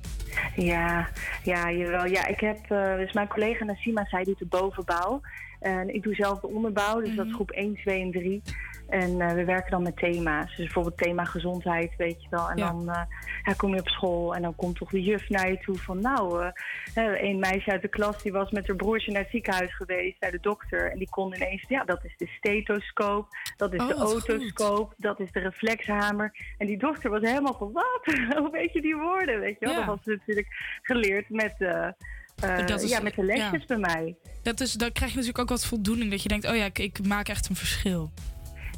[0.57, 1.09] Ja,
[1.43, 2.07] ja, jawel.
[2.07, 5.21] Ja, ik heb, eh, dus mijn collega Nassima, zij doet de bovenbouw.
[5.61, 8.43] En ik doe zelf de onderbouw, dus dat is groep 1, 2 en 3.
[8.91, 10.47] En eh, we werken dan met thema's.
[10.47, 12.51] Dus bijvoorbeeld thema gezondheid, weet je wel.
[12.51, 12.67] En Ja.
[12.71, 13.03] dan eh,
[13.45, 16.01] ja, kom je op school en dan komt toch de juf naar je toe van...
[16.01, 16.51] nou,
[16.95, 20.21] eh, een meisje uit de klas die was met haar broertje naar het ziekenhuis geweest,
[20.21, 20.91] naar de dokter.
[20.93, 24.31] En die kon ineens, ja, dat is de stethoscoop, dat is Oh, de goed.
[24.31, 26.35] otoscoop, dat is de reflexhamer.
[26.59, 28.01] En die dokter was helemaal van, wat?
[28.39, 29.75] Hoe weet je die woorden, weet je wel?
[29.75, 29.77] Ja.
[29.79, 33.67] Dat was ze natuurlijk geleerd met, is- ja, met de lesjes ja.
[33.67, 34.17] bij mij.
[34.43, 36.11] Dat is, dan krijg je natuurlijk ook wat voldoening.
[36.11, 38.11] Dat je denkt, oh ja, ik, ik maak echt een verschil.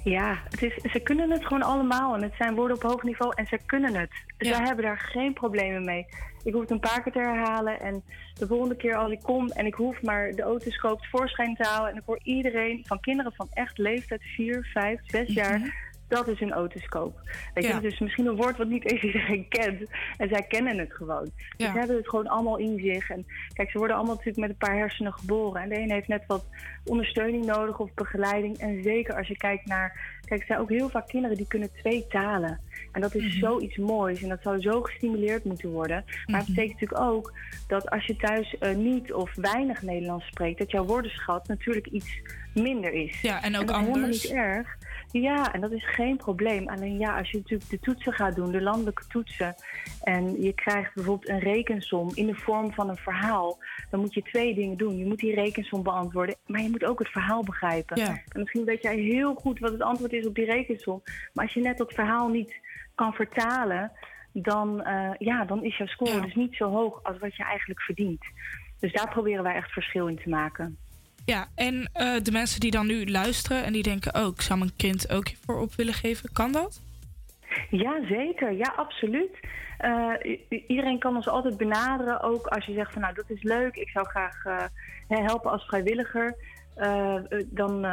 [0.04, 2.14] Ja, het is, ze kunnen het gewoon allemaal.
[2.14, 4.10] En het zijn woorden op hoog niveau en ze kunnen het.
[4.38, 6.06] Zij hebben daar geen problemen mee.
[6.44, 7.80] Ik hoef het een paar keer te herhalen.
[7.80, 8.02] En
[8.34, 11.90] de volgende keer als ik kom en ik hoef maar de otoscoop tevoorschijn te halen.
[11.90, 15.90] En ik hoor iedereen, van kinderen van echt leeftijd 4, 5, 6 jaar...
[16.12, 17.20] Dat is een otoscoop.
[17.54, 17.80] Weet je, Ja.
[17.82, 19.80] is misschien een woord wat niet eens iedereen kent.
[20.16, 21.22] En zij kennen het gewoon.
[21.24, 21.72] Dus Ja.
[21.72, 23.10] ze hebben het gewoon allemaal in zich.
[23.10, 25.62] En kijk, ze worden allemaal natuurlijk met een paar hersenen geboren.
[25.62, 26.44] En de ene heeft net wat
[26.84, 28.56] ondersteuning nodig of begeleiding.
[28.58, 30.10] En zeker als je kijkt naar...
[30.24, 32.60] Kijk, er zijn ook heel vaak kinderen die kunnen twee talen.
[32.92, 34.22] En dat is zoiets moois.
[34.22, 36.04] En dat zou zo gestimuleerd moeten worden.
[36.26, 37.32] Maar het betekent natuurlijk ook
[37.68, 40.58] dat als je thuis eh, niet of weinig Nederlands spreekt...
[40.58, 42.20] dat jouw woordenschat natuurlijk iets
[42.54, 43.20] minder is.
[43.20, 44.22] Ja, en ook dat is helemaal anders.
[44.22, 44.76] niet erg.
[45.12, 46.68] Ja, en dat is geen probleem.
[46.68, 49.54] Alleen ja, als je natuurlijk de toetsen gaat doen, de landelijke toetsen...
[50.02, 53.58] en je krijgt bijvoorbeeld een rekensom in de vorm van een verhaal...
[53.90, 54.96] dan moet je twee dingen doen.
[54.96, 57.96] Je moet die rekensom beantwoorden, maar je moet ook het verhaal begrijpen.
[57.96, 58.08] Ja.
[58.08, 61.02] En misschien weet jij heel goed wat het antwoord is op die rekensom...
[61.32, 62.60] maar als je net dat verhaal niet
[62.94, 63.92] kan vertalen...
[64.32, 67.80] dan, eh, ja, dan is jouw score dus niet zo hoog als wat je eigenlijk
[67.80, 68.24] verdient.
[68.80, 70.78] Dus daar proberen wij echt verschil in te maken.
[71.24, 74.14] Ja, en eh, de mensen die dan nu luisteren en die denken...
[74.14, 76.32] oh, ik zou mijn kind ook hiervoor op willen geven.
[76.32, 76.80] Kan dat?
[77.70, 78.52] Ja, zeker.
[78.52, 79.38] Ja, absoluut.
[79.78, 80.12] Eh,
[80.66, 82.22] iedereen kan ons altijd benaderen.
[82.22, 83.76] Ook als je zegt van nou, dat is leuk.
[83.76, 84.64] Ik zou graag eh,
[85.08, 86.36] helpen als vrijwilliger.
[87.46, 87.86] Dan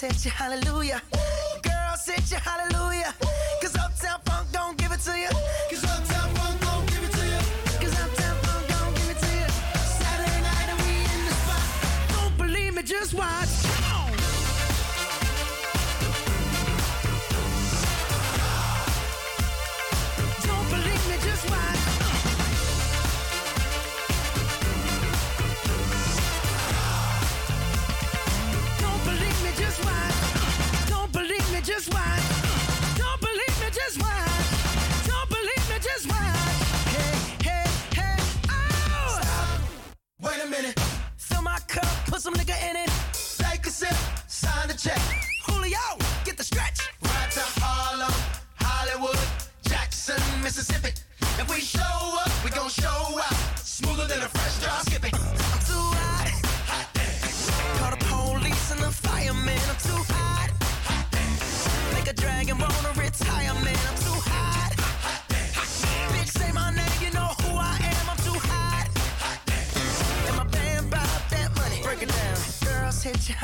[0.00, 1.02] hallelujah.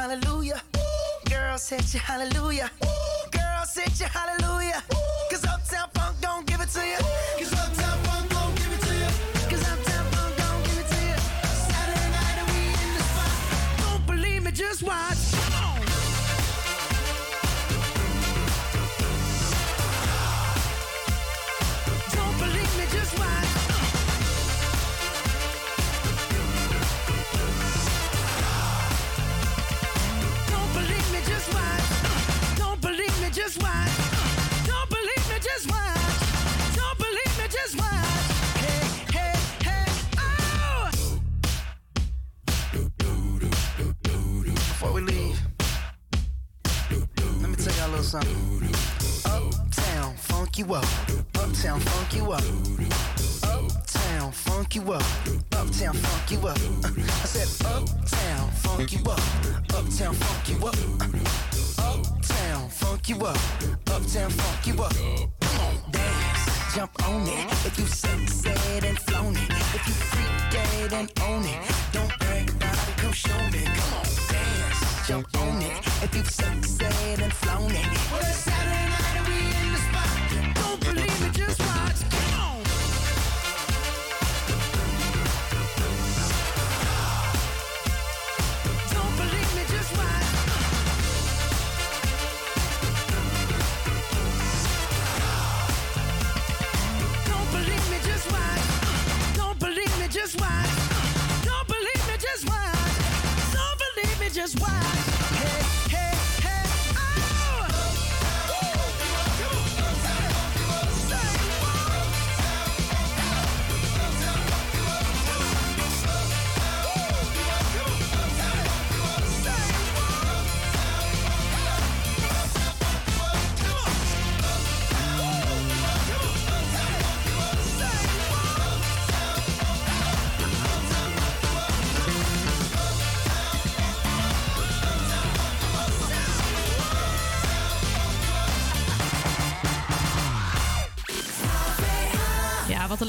[0.04, 0.60] hallelujah.
[1.30, 2.70] Girl, set you hallelujah.
[3.30, 4.82] Girl, set you hallelujah.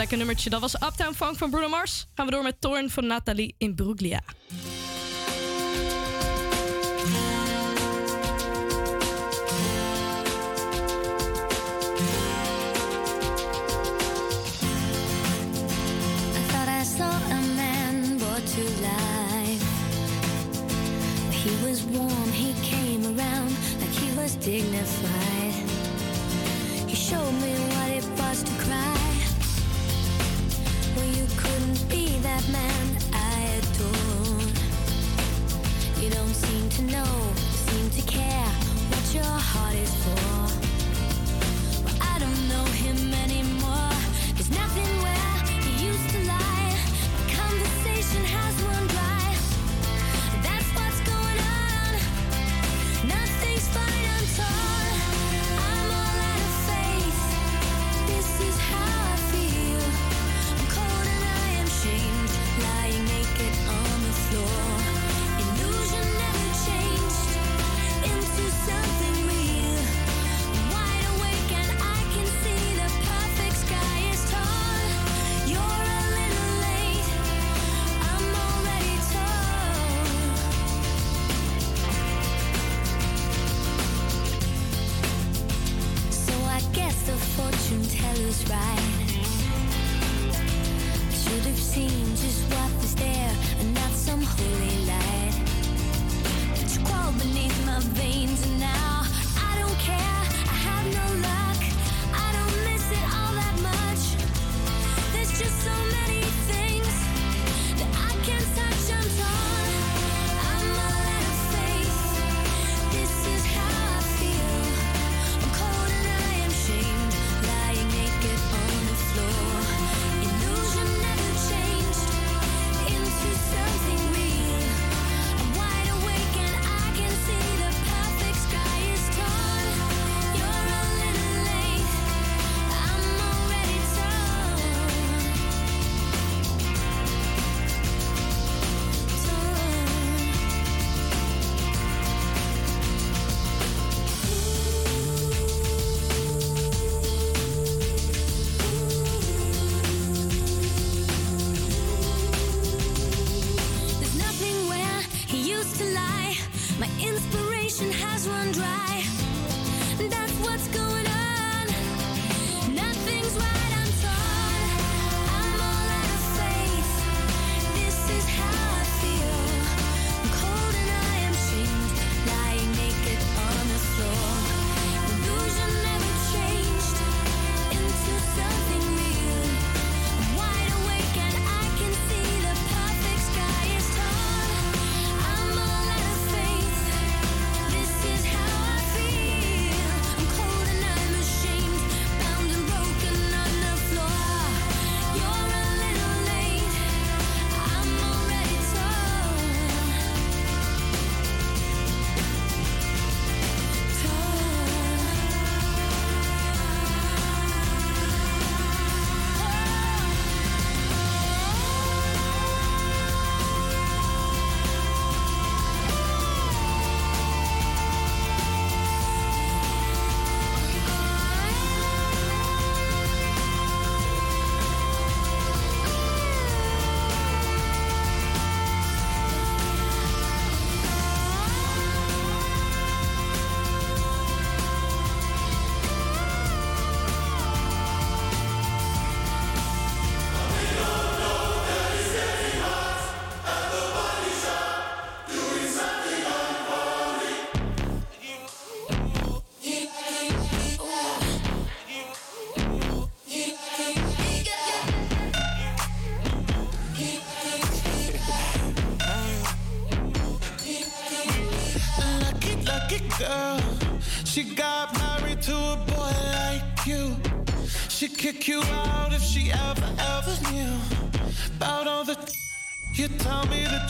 [0.06, 0.50] lekker nummertje.
[0.50, 2.06] Dat was Uptown Funk van Bruno Mars.
[2.14, 4.22] Gaan we door met Torn van Nathalie in Bruglia.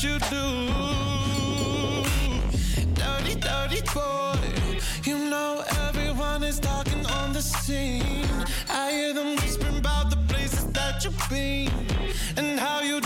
[0.06, 0.48] You do.
[3.02, 4.38] Dirty, dirty boy.
[5.04, 8.30] You know everyone is talking on the scene.
[8.70, 11.72] I hear them whispering about the places that you've been
[12.38, 13.02] and how you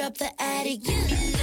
[0.00, 1.39] drop the attic,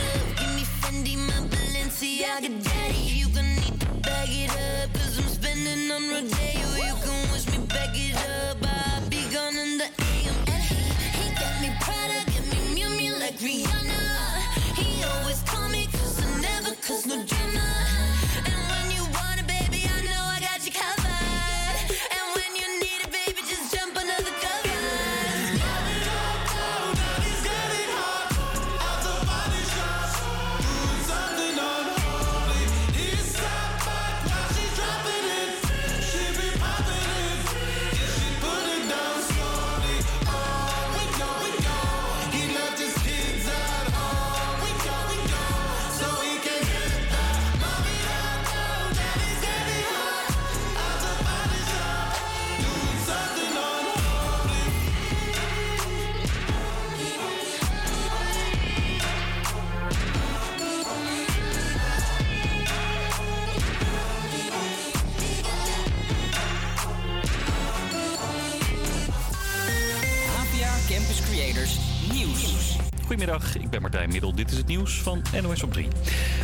[73.82, 74.36] Martijn Middel.
[74.36, 75.88] Dit is het nieuws van NOS op 3.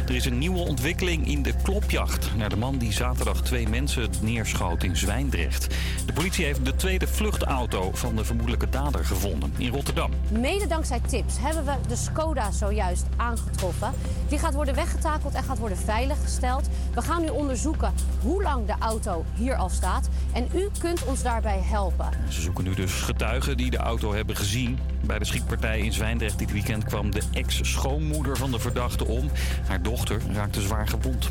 [0.08, 4.10] Er is een nieuwe ontwikkeling in de klopjacht naar de man die zaterdag twee mensen
[4.22, 5.76] neerschoot in Zwijndrecht.
[6.06, 10.12] De politie heeft de tweede vluchtauto van de vermoedelijke dader gevonden in Rotterdam.
[10.32, 13.92] Mede dankzij tips hebben we de Skoda zojuist aangetroffen.
[14.28, 16.70] Die gaat worden weggetakeld en gaat worden veiliggesteld.
[16.94, 20.10] We gaan nu onderzoeken hoe lang de auto hier al staat.
[20.34, 22.10] En u kunt ons daarbij helpen.
[22.30, 24.80] Ze zoeken nu dus getuigen die de auto hebben gezien.
[25.06, 29.32] Bij de schietpartij in Zwijndrecht dit weekend kwam de ex-schoonmoeder van de verdachte om.
[29.68, 31.30] Haar dochter raakte zwaar gewond.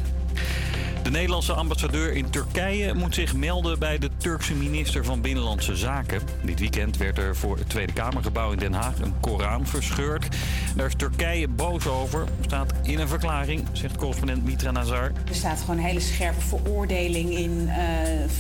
[1.03, 6.21] De Nederlandse ambassadeur in Turkije moet zich melden bij de Turkse minister van Binnenlandse Zaken.
[6.43, 10.29] Dit weekend werd er voor het Tweede Kamergebouw in Den Haag een Koran verscheurd.
[10.77, 15.13] Daar is Turkije boos over, staat in een verklaring, zegt correspondent Mitra Nazar.
[15.29, 17.77] Er staat gewoon een hele scherpe veroordeling in eh,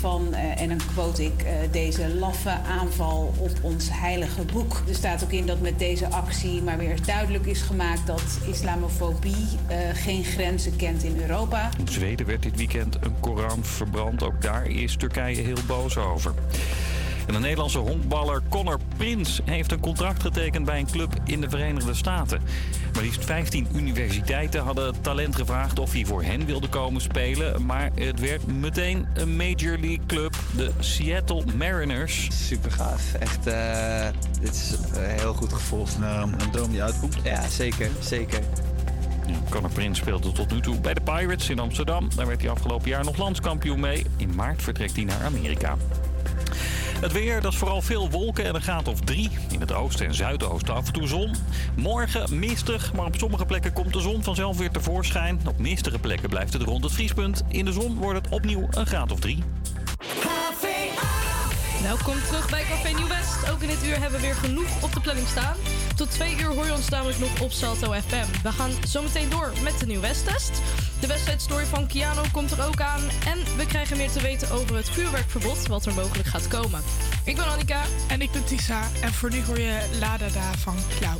[0.00, 4.82] van, eh, en dan quote ik, eh, deze laffe aanval op ons heilige boek.
[4.88, 9.46] Er staat ook in dat met deze actie maar weer duidelijk is gemaakt dat islamofobie
[9.92, 11.70] geen grenzen kent in Europa.
[11.78, 14.22] In Zweden werd dit weekend een Koran verbrand.
[14.22, 16.34] Ook daar is Turkije heel boos over.
[17.26, 21.48] En de Nederlandse honkballer Connor Prins heeft een contract getekend bij een club in de
[21.50, 22.40] Verenigde Staten.
[22.92, 27.66] Maar liefst 15 universiteiten hadden het talent gevraagd of hij voor hen wilde komen spelen.
[27.66, 32.28] Maar het werd meteen een Major League club, de Seattle Mariners.
[32.46, 33.14] Super gaaf.
[33.14, 34.06] Echt, eh,
[34.40, 35.86] dit is een heel goed gevoel.
[36.00, 37.16] een droom die uitkomt?
[37.22, 37.90] Ja, zeker.
[38.00, 38.40] Zeker.
[39.26, 42.08] Ja, Conor Prins speelde tot nu toe bij de Pirates in Amsterdam.
[42.16, 44.06] Daar werd hij afgelopen jaar nog landskampioen mee.
[44.16, 45.76] In maart vertrekt hij naar Amerika.
[47.00, 49.30] Het weer, dat is vooral veel wolken en een graad of drie.
[49.50, 51.34] In het oosten en zuidoosten af en toe zon.
[51.76, 55.40] Morgen mistig, maar op sommige plekken komt de zon vanzelf weer tevoorschijn.
[55.48, 57.42] Op mistige plekken blijft het rond het vriespunt.
[57.48, 59.42] In de zon wordt het opnieuw een graad of drie.
[61.82, 63.50] Welkom terug bij Café Nieuw West.
[63.50, 65.56] Ook in dit uur hebben we weer genoeg op de planning staan.
[65.96, 68.42] Tot twee uur hoor je ons namelijk nog op Salto FM.
[68.42, 70.62] We gaan zometeen door met de Nieuw West-test.
[71.00, 73.02] De wedstrijdstory van Kiano komt er ook aan.
[73.26, 76.82] En we krijgen meer te weten over het vuurwerkverbod wat er mogelijk gaat komen.
[77.24, 77.82] Ik ben Annika.
[78.08, 78.82] En ik ben Tisa.
[79.00, 81.18] En voor nu hoor je Lada Da van Klauw.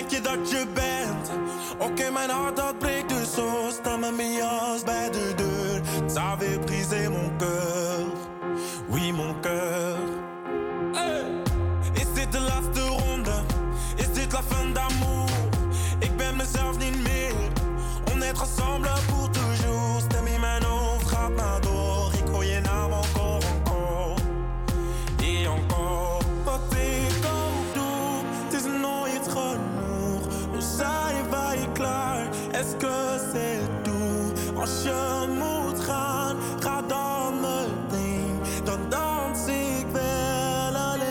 [0.00, 1.30] denk je dat je bent?
[1.78, 3.68] Oké, okay, mijn hart dat breekt dus zo.
[3.70, 5.80] Sta met mijn jas bij de deur.
[6.08, 8.06] Ça brisé mon cœur.
[8.88, 9.96] Oui, mon cœur.
[10.92, 11.24] Hey.
[11.92, 13.32] Is dit de laatste ronde?
[13.96, 15.28] Is dit la fin d'amour?
[15.98, 17.34] Ik ben mezelf niet meer.
[18.12, 19.19] On est ensemble pour
[35.28, 38.40] moet gaan, ga dan meteen.
[38.64, 41.10] Dan dans ik wel alleen.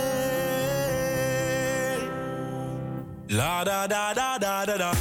[3.27, 4.91] La da da da da da da.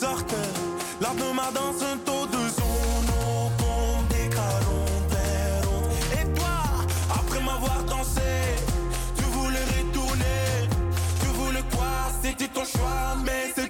[0.00, 0.36] sorte.
[0.98, 3.06] Laat me maar dansen tot de zon
[3.44, 4.12] opkomt.
[4.24, 4.48] Ik ga.
[6.18, 6.56] Et toi,
[7.18, 8.30] après m'avoir dansé,
[9.16, 10.68] tu voulais retourner.
[11.20, 11.92] Tu voulais quoi?
[12.22, 13.69] C'était ton choix, mais c'est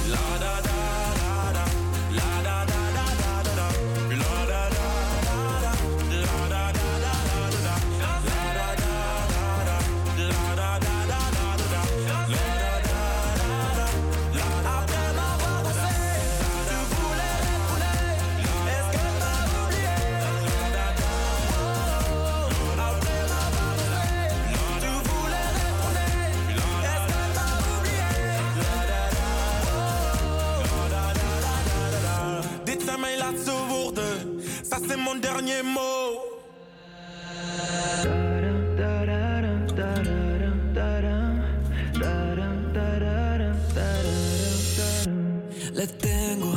[45.73, 46.53] Le tengo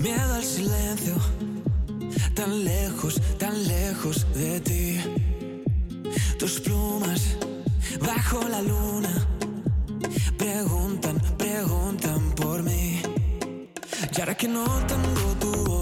[0.00, 1.14] miedo al silencio,
[2.34, 5.00] tan lejos, tan lejos de ti.
[6.38, 7.36] Tus plumas
[8.00, 9.14] bajo la luna
[10.38, 13.02] preguntan, preguntan por mí.
[14.16, 15.73] Y ahora que no tengo tu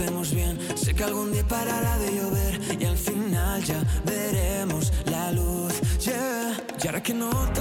[0.00, 0.58] estemos bien.
[0.76, 5.74] Sé que algún día parará de llover y al final ya veremos la luz.
[6.00, 7.59] Yeah, y ahora que no te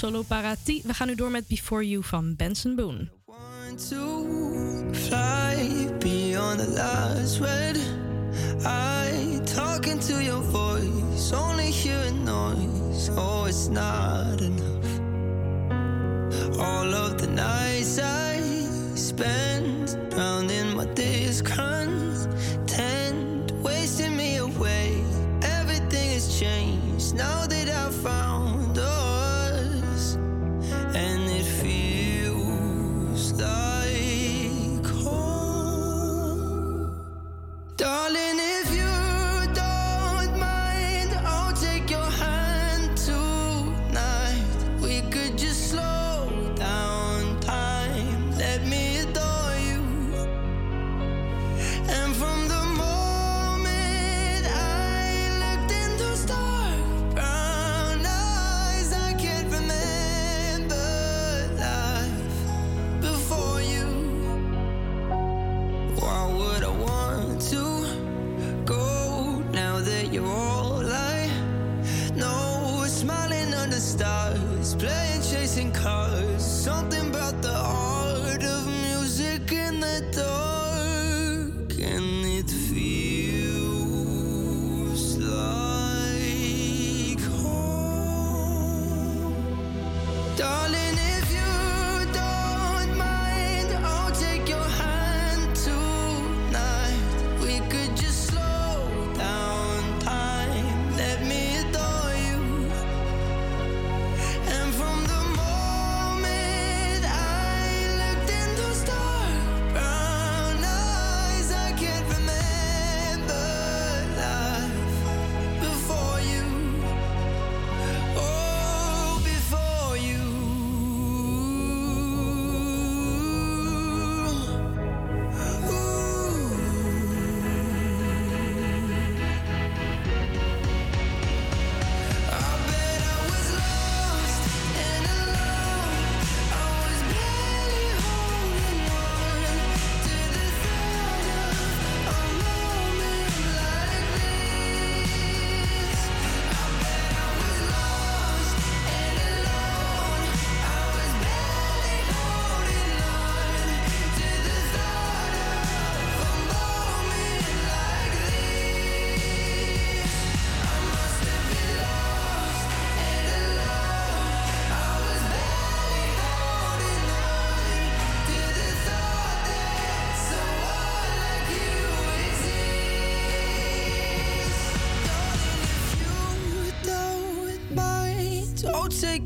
[0.00, 0.82] Solo Parati.
[0.86, 3.08] We gaan nu door met Before You van Benson Boone.
[3.26, 7.76] One, two, fly beyond the last red
[8.64, 13.10] I talking to your voice, only hearing noise.
[13.10, 14.19] Oh, it's not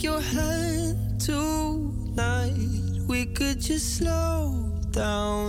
[0.05, 2.53] your hand tonight.
[3.09, 5.44] We could just slow down.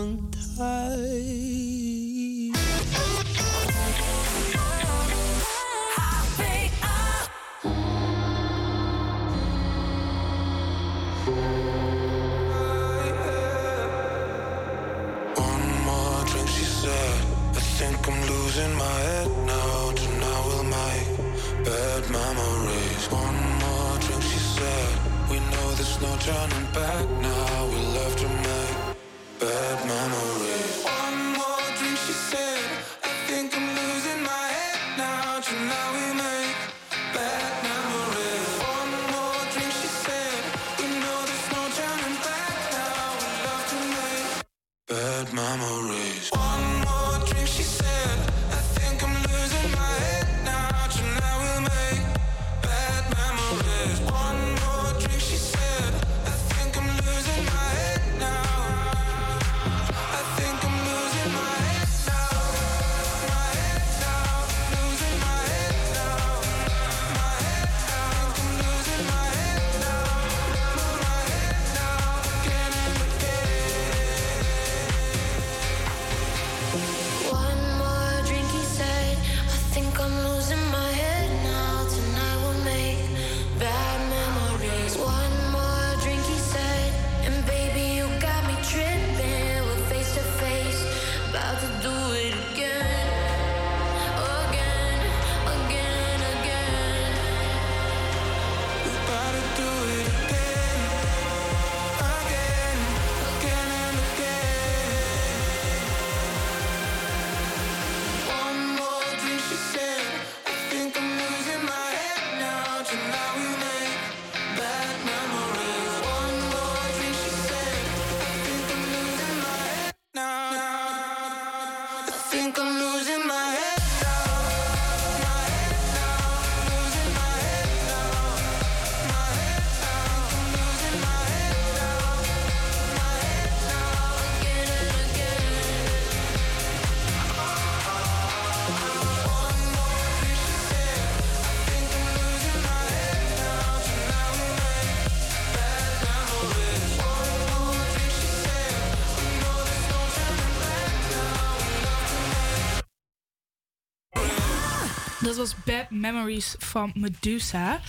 [155.36, 157.80] Dat was Bad Memories van Medusa.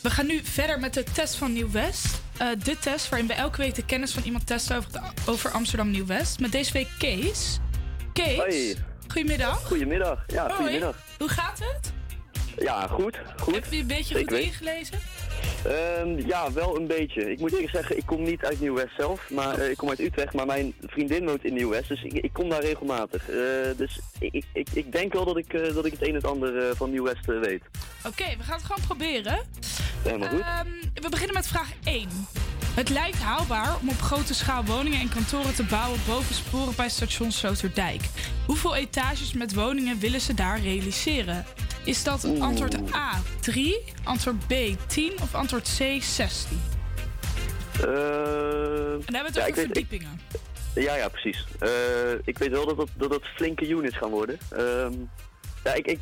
[0.00, 2.06] We gaan nu verder met de test van Nieuw-West.
[2.36, 5.50] Eh, de test waarin we elke week de kennis van iemand testen over, de- over
[5.50, 6.40] Amsterdam Nieuw-West.
[6.40, 7.58] Met deze week Kees.
[8.12, 8.76] Kees, Hoi.
[9.08, 9.66] goedemiddag.
[9.66, 10.24] Goedemiddag.
[10.26, 10.54] Ja, Hoi.
[10.56, 10.96] goedemiddag.
[11.18, 11.92] Hoe gaat het?
[12.64, 13.18] Ja, goed.
[13.40, 13.54] goed.
[13.54, 14.98] Heb je een beetje goed ingelezen?
[15.64, 17.30] Ehm, ja, wel een beetje.
[17.30, 20.00] Ik moet eerlijk zeggen, ik kom niet uit Nieuw-West zelf, maar eh, ik kom uit
[20.00, 23.28] Utrecht, maar mijn vriendin woont in Nieuw-West, dus ik, ik kom daar regelmatig.
[23.28, 23.36] Eh,
[23.76, 26.24] dus ik, ik, ik, denk wel dat ik, eh, dat ik het een en het
[26.24, 27.62] ander van Nieuw-West weet.
[28.06, 29.38] Oké, we gaan het gewoon proberen.
[30.02, 30.40] Helemaal goed.
[30.40, 32.08] Ehm, we beginnen met vraag 1.
[32.78, 36.88] Het lijkt haalbaar om op grote schaal woningen en kantoren te bouwen boven sporen bij
[36.88, 38.00] station Sloterdijk.
[38.46, 41.44] Hoeveel etages met woningen willen ze daar realiseren?
[41.84, 44.52] Is dat antwoord A 3, antwoord B
[44.86, 46.60] 10 of antwoord C 16?
[47.80, 50.20] Eh, En dan hebben we het ja, over ik- verdiepingen.
[50.74, 51.44] Ja, ja, precies.
[51.58, 51.70] Eh,
[52.24, 54.38] ik weet wel dat dat, dat, dat flinke units gaan worden.
[54.50, 54.92] Ehm,
[55.64, 56.00] ja, ik, ik,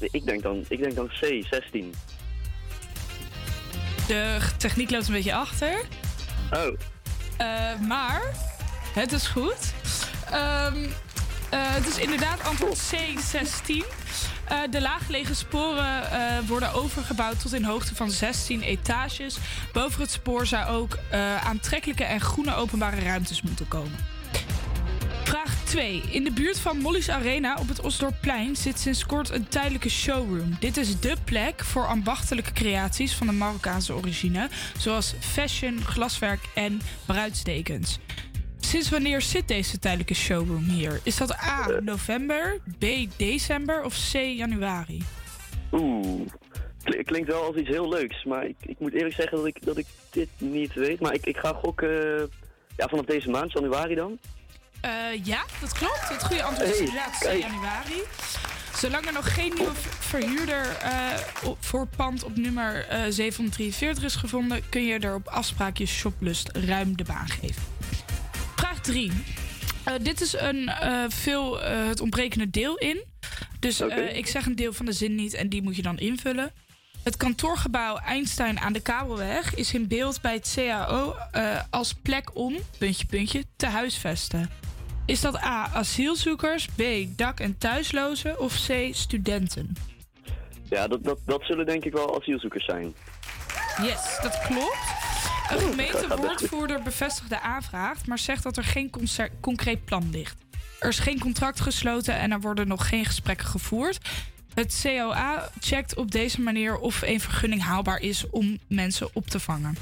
[0.00, 1.94] ik, denk dan, ik denk dan C, 16.
[4.06, 5.80] De techniek loopt een beetje achter.
[6.52, 6.78] Oh,
[7.36, 8.22] Eh, maar
[8.94, 9.72] het is goed.
[10.30, 10.84] Ehm,
[11.50, 13.84] eh, het is inderdaad antwoord C16.
[14.44, 16.02] Eh, de laaggelegen sporen
[16.46, 19.36] worden overgebouwd tot in hoogte van 16 etages.
[19.72, 20.98] Boven het spoor zou ook
[21.44, 23.98] aantrekkelijke en groene openbare ruimtes moeten komen.
[25.24, 26.02] Vraag 2.
[26.10, 30.56] In de buurt van Molly's Arena op het Osdorpplein zit sinds kort een tijdelijke showroom.
[30.60, 34.48] Dit is dé plek voor ambachtelijke creaties van de Marokkaanse origine,
[34.78, 37.98] zoals fashion, glaswerk en bruidsdekens.
[38.58, 41.00] Sinds wanneer zit deze tijdelijke showroom hier?
[41.02, 41.66] Is dat A.
[41.80, 42.84] november, B.
[43.16, 44.14] december of C.
[44.14, 45.02] januari?
[45.72, 46.26] oeh.
[46.82, 49.64] Kl- klinkt wel als iets heel leuks, maar ik, ik moet eerlijk zeggen dat ik,
[49.64, 51.00] dat ik dit niet weet.
[51.00, 52.24] Maar ik, ik ga gokken eh,
[52.76, 54.18] ja, vanaf deze maand, januari dan.
[54.80, 54.90] Eh,
[55.24, 56.08] ja, dat klopt.
[56.08, 57.22] Het goede antwoord is Hey, inderdaad C.
[57.22, 57.40] kijk.
[57.42, 58.00] januari.
[58.76, 60.90] Zolang er nog geen nieuwe ver- verhuurder eh,
[61.42, 65.86] op, voor pand op nummer eh 743 is gevonden, kun je er op afspraak je
[65.86, 67.62] shoplust ruim de baan geven.
[68.56, 69.12] Vraag 3.
[70.02, 70.70] dit is een
[71.08, 73.04] veel het ontbrekende deel in.
[73.58, 73.80] Dus
[74.12, 76.52] ik zeg een deel van de zin niet en die moet je dan invullen.
[77.02, 81.16] Het kantoorgebouw Einstein aan de Kabelweg is in beeld bij het CAO
[81.70, 84.50] als plek om, puntje, puntje, te huisvesten.
[85.10, 86.82] Is dat A, asielzoekers, B,
[87.16, 89.76] dak- en thuislozen of C, studenten?
[90.68, 92.94] Ja, dat, dat, dat zullen denk ik wel asielzoekers zijn.
[93.82, 94.78] Yes, dat klopt.
[95.48, 98.90] Een gemeentewoordvoerder bevestigt de aanvraag, maar zegt dat er geen
[99.40, 100.36] concreet plan ligt.
[100.78, 103.98] Er is geen contract gesloten en er worden nog geen gesprekken gevoerd.
[104.54, 109.40] Het COA checkt op deze manier of een vergunning haalbaar is om mensen op te
[109.40, 109.76] vangen.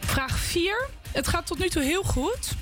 [0.00, 0.88] Vraag 4.
[1.12, 2.54] Het gaat tot nu toe heel goed.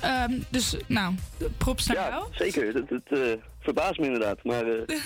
[0.00, 1.14] Ehm, dus, nou,
[1.58, 2.26] props naar jou.
[2.30, 4.44] Zeker, het, het eh, verbaast me inderdaad.
[4.44, 4.96] Maar eh,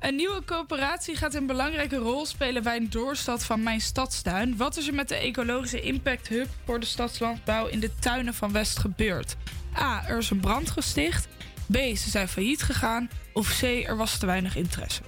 [0.00, 4.56] Een nieuwe coöperatie gaat een belangrijke rol spelen bij een doorstad van Mijn Stadstuin.
[4.56, 8.52] Wat is er met de ecologische impact hub voor de stadslandbouw in de tuinen van
[8.52, 9.36] West gebeurd?
[9.78, 10.04] A.
[10.08, 11.28] Er is een brand gesticht.
[11.72, 11.76] B.
[11.76, 13.10] Ze zijn failliet gegaan.
[13.32, 13.62] Of C.
[13.62, 15.02] Er was te weinig interesse.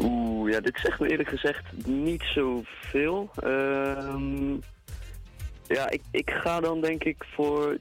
[0.00, 3.30] oeh, ja, dit zegt me eerlijk gezegd niet zoveel.
[3.42, 4.56] Ehm
[5.74, 7.78] ja, ik, ik ga dan denk ik voor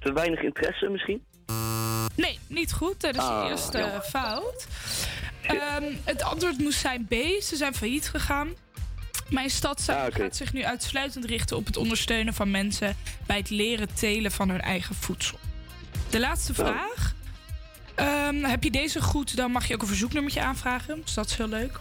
[0.00, 1.24] te weinig interesse misschien.
[2.16, 3.00] Nee, niet goed.
[3.00, 4.66] Dat is de Ah, eerste fout.
[5.42, 7.12] Ehm, het antwoord moest zijn B.
[7.42, 8.48] Ze zijn failliet gegaan.
[9.28, 12.96] Mijn stad Ah, gaat zich nu uitsluitend richten op het ondersteunen van mensen
[13.26, 15.38] bij het leren telen van hun eigen voedsel.
[16.10, 17.14] De laatste vraag.
[17.94, 21.00] Ehm, heb je deze goed, dan mag je ook een verzoeknummertje aanvragen.
[21.02, 21.78] Dus dat is heel leuk.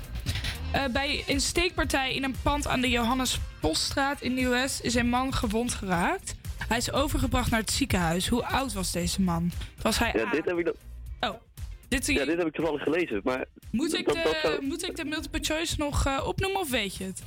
[0.71, 5.09] Eh, bij een steekpartij in een pand aan de Johannes Poststraat in Nieuw-West is een
[5.09, 6.35] man gewond geraakt.
[6.67, 8.27] Hij is overgebracht naar het ziekenhuis.
[8.27, 9.51] Hoe oud was deze man?
[9.81, 10.73] Was hij Ja, dit heb ik,
[11.19, 11.29] Oh,
[11.87, 13.21] dit, ja, dit heb ik toevallig gelezen.
[13.23, 16.95] Maar moet, ik de, zou- moet ik de multiple choice nog eh, opnoemen of weet
[16.97, 17.21] je het?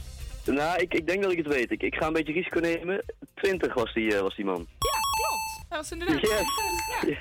[0.44, 1.70] Nou, ik, ik denk dat ik het weet.
[1.70, 3.04] Ik, ik ga een beetje risico nemen.
[3.34, 4.66] 20 was die, eh, was die man.
[4.78, 5.64] Ja, klopt.
[5.68, 6.20] Dat was inderdaad.
[6.20, 7.10] Yes.
[7.10, 7.18] Ja.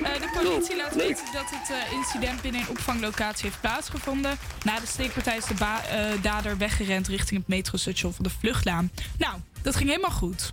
[0.00, 4.36] Eh, de politie laat weten dat het eh, incident binnen een opvanglocatie heeft plaatsgevonden.
[4.64, 8.90] Na de steekpartij is de eh, dader weggerend richting het metrostation van de Vluchtlaan.
[9.18, 10.52] Nou, dat ging helemaal goed.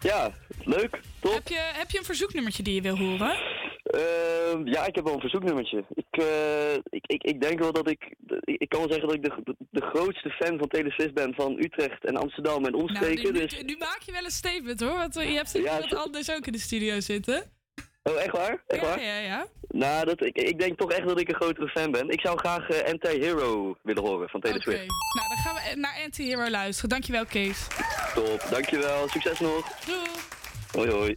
[0.00, 0.30] Ja,
[0.64, 1.00] leuk.
[1.20, 1.34] Top.
[1.34, 3.36] Heb je, heb je een verzoeknummertje die je wil horen?
[3.84, 5.84] Ehm, ja, ik heb wel een verzoeknummertje.
[5.94, 6.22] Ik,
[6.90, 8.14] ik, ik, ik denk wel dat ik...
[8.44, 12.04] Ik kan wel zeggen dat ik de, de, grootste fan van Taylor ben van Utrecht
[12.04, 13.32] en Amsterdam en Nou, omstreken.
[13.32, 13.56] nu, dus...
[13.56, 16.46] nu, nu maak je wel een statement hoor, want je hebt zeker Ja, anders ook
[16.46, 17.53] in de studio zitten.
[18.10, 18.62] Oh, echt waar?
[18.66, 19.02] Echt Ja, waar?
[19.02, 19.46] ja, ja.
[19.68, 22.08] Nou, dat, ik, ik denk toch echt dat ik een grotere fan ben.
[22.08, 24.86] Ik zou graag eh, Anti-Hero willen horen van Taylor Oké, Swift.
[25.16, 26.90] nou dan gaan we naar Anti-Hero luisteren.
[26.90, 27.66] Dankjewel Kees.
[28.14, 29.08] Top, dankjewel.
[29.08, 29.68] Succes nog.
[29.86, 29.98] Doei.
[30.72, 31.16] Hoi hoi.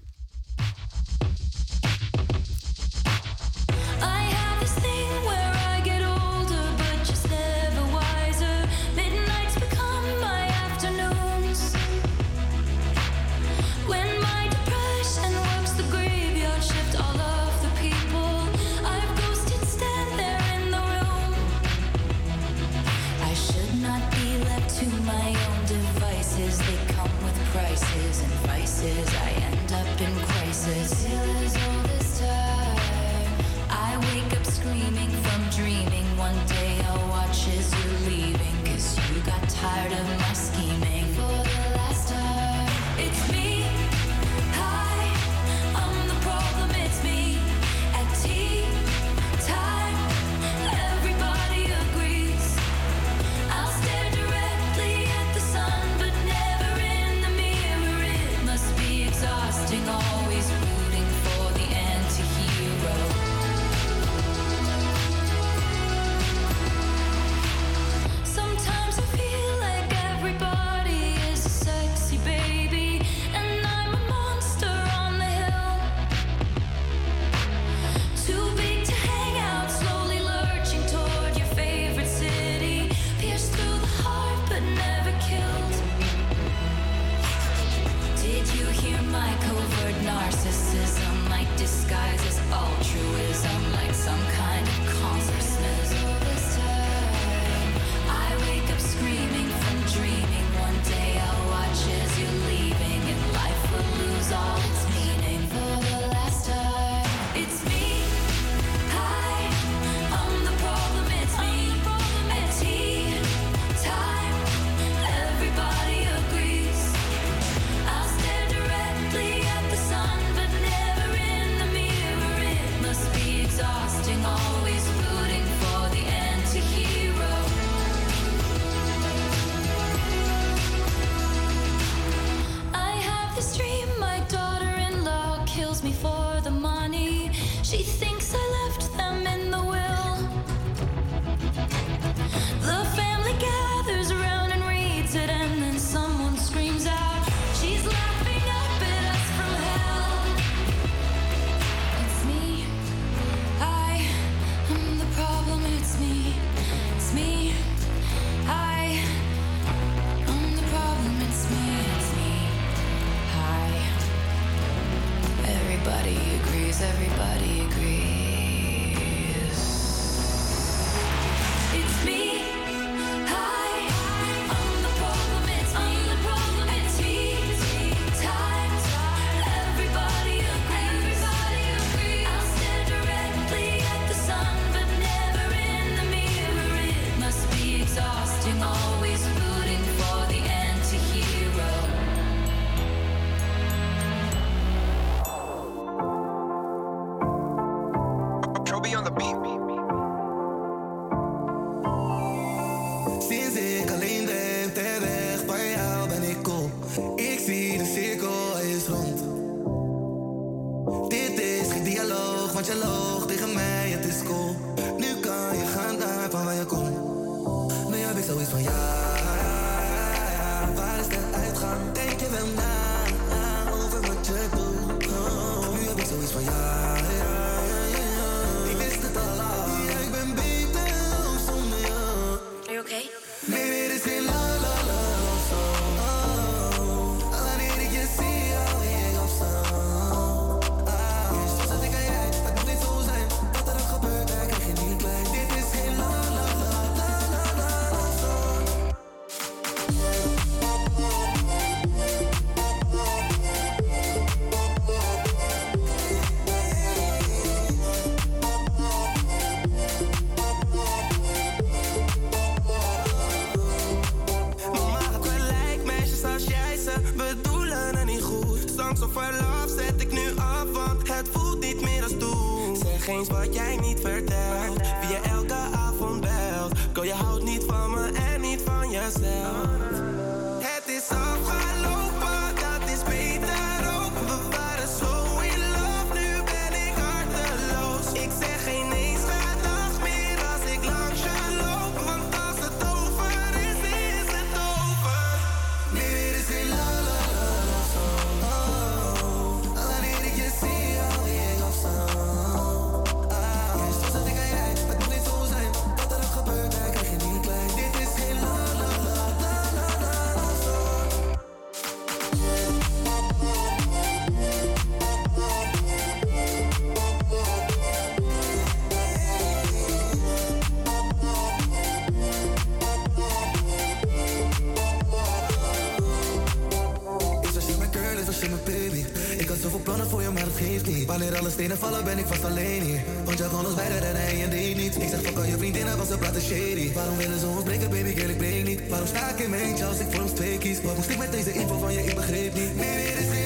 [331.28, 333.02] Wanneer alle stenen vallen, ben ik vast alleen hier.
[333.26, 334.96] Want jij kon ons beiden en je deed niet.
[334.96, 336.94] Ik zeg fuck al je nigga praten shady.
[336.94, 338.82] Waarom willen ze ons breken, baby girl, ik breek niet.
[338.90, 340.82] Waarom sta ik in mijn eentje als ik voor ons twee kies?
[340.82, 342.76] Wat moest ik met deze info van je, ik begreep niet.
[342.76, 343.37] Nee, is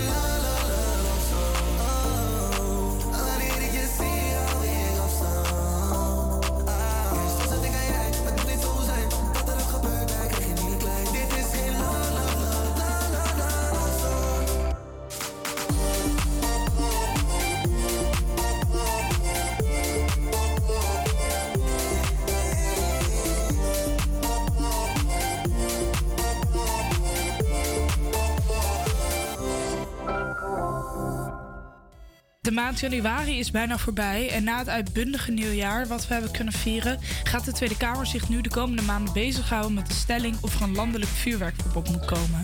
[32.71, 36.99] maand januari is bijna voorbij en na het uitbundige nieuwjaar wat we hebben kunnen vieren,
[37.23, 40.61] gaat de Tweede Kamer zich nu de komende maanden bezighouden met de stelling of er
[40.61, 42.41] een landelijk vuurwerkverbod moet komen.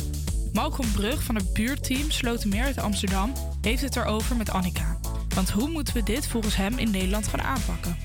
[0.53, 4.99] Malcolm Brug van het buurteam Slotermeer uit Amsterdam heeft het erover met Annika.
[5.35, 7.97] Want hoe moeten we dit volgens hem in Nederland gaan aanpakken?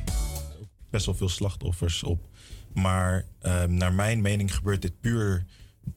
[0.91, 2.29] best wel veel slachtoffers op.
[2.75, 5.45] Maar ehm, naar mijn mening gebeurt dit puur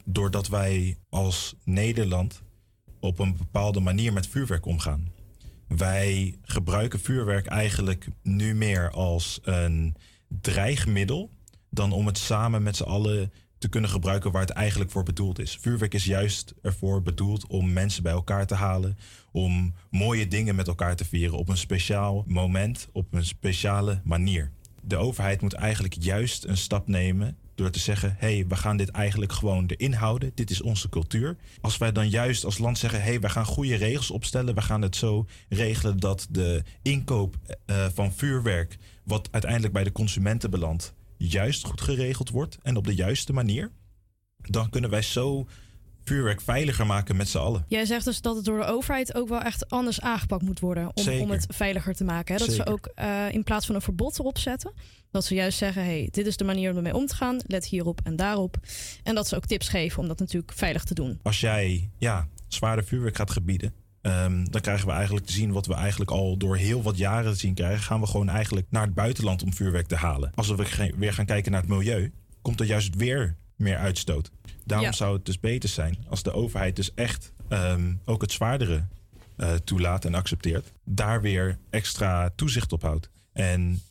[0.05, 2.43] doordat wij als Nederland
[2.99, 5.14] op een bepaalde manier met vuurwerk omgaan.
[5.67, 9.95] Wij gebruiken vuurwerk eigenlijk nu meer als een
[10.27, 11.29] dreigmiddel
[11.69, 15.39] dan om het samen met z'n allen te kunnen gebruiken waar het eigenlijk voor bedoeld
[15.39, 15.57] is.
[15.61, 18.97] Vuurwerk is juist ervoor bedoeld om mensen bij elkaar te halen,
[19.31, 24.51] om mooie dingen met elkaar te vieren op een speciaal moment, op een speciale manier.
[24.81, 28.77] De overheid moet eigenlijk juist een stap nemen door te zeggen: hé, hey, we gaan
[28.77, 30.31] dit eigenlijk gewoon erin houden.
[30.35, 31.35] Dit is onze cultuur.
[31.61, 34.55] Als wij dan juist als land zeggen: hé, hey, we gaan goede regels opstellen.
[34.55, 39.91] We gaan het zo regelen dat de inkoop eh, van vuurwerk, wat uiteindelijk bij de
[39.91, 43.71] consumenten belandt, juist goed geregeld wordt en op de juiste manier.
[44.37, 45.47] Dan kunnen wij zo
[46.05, 47.65] vuurwerk veiliger maken met z'n allen.
[47.67, 50.91] Jij zegt dus dat het door de overheid ook wel echt anders aangepakt moet worden
[50.93, 52.35] om, om het veiliger te maken.
[52.35, 52.45] Hè?
[52.45, 54.71] Dat ze ook eh, in plaats van een verbod erop zetten,
[55.11, 57.39] dat ze juist zeggen: hey, dit is de manier om ermee om te gaan.
[57.45, 58.57] Let hierop en daarop.
[59.03, 61.19] En dat ze ook tips geven om dat natuurlijk veilig te doen.
[61.21, 65.65] Als jij ja, zware vuurwerk gaat gebieden, ehm, dan krijgen we eigenlijk te zien wat
[65.65, 67.83] we eigenlijk al door heel wat jaren te zien krijgen.
[67.83, 70.31] Gaan we gewoon eigenlijk naar het buitenland om vuurwerk te halen.
[70.35, 72.11] Als we weer gaan kijken naar het milieu,
[72.41, 74.31] komt er juist weer meer uitstoot.
[74.65, 74.93] Daarom Ja.
[74.93, 78.85] zou het dus beter zijn als de overheid dus echt ehm, ook het zwaardere
[79.37, 80.71] eh, toelaat en accepteert.
[80.83, 83.09] Daar weer extra toezicht op houdt.
[83.33, 83.81] En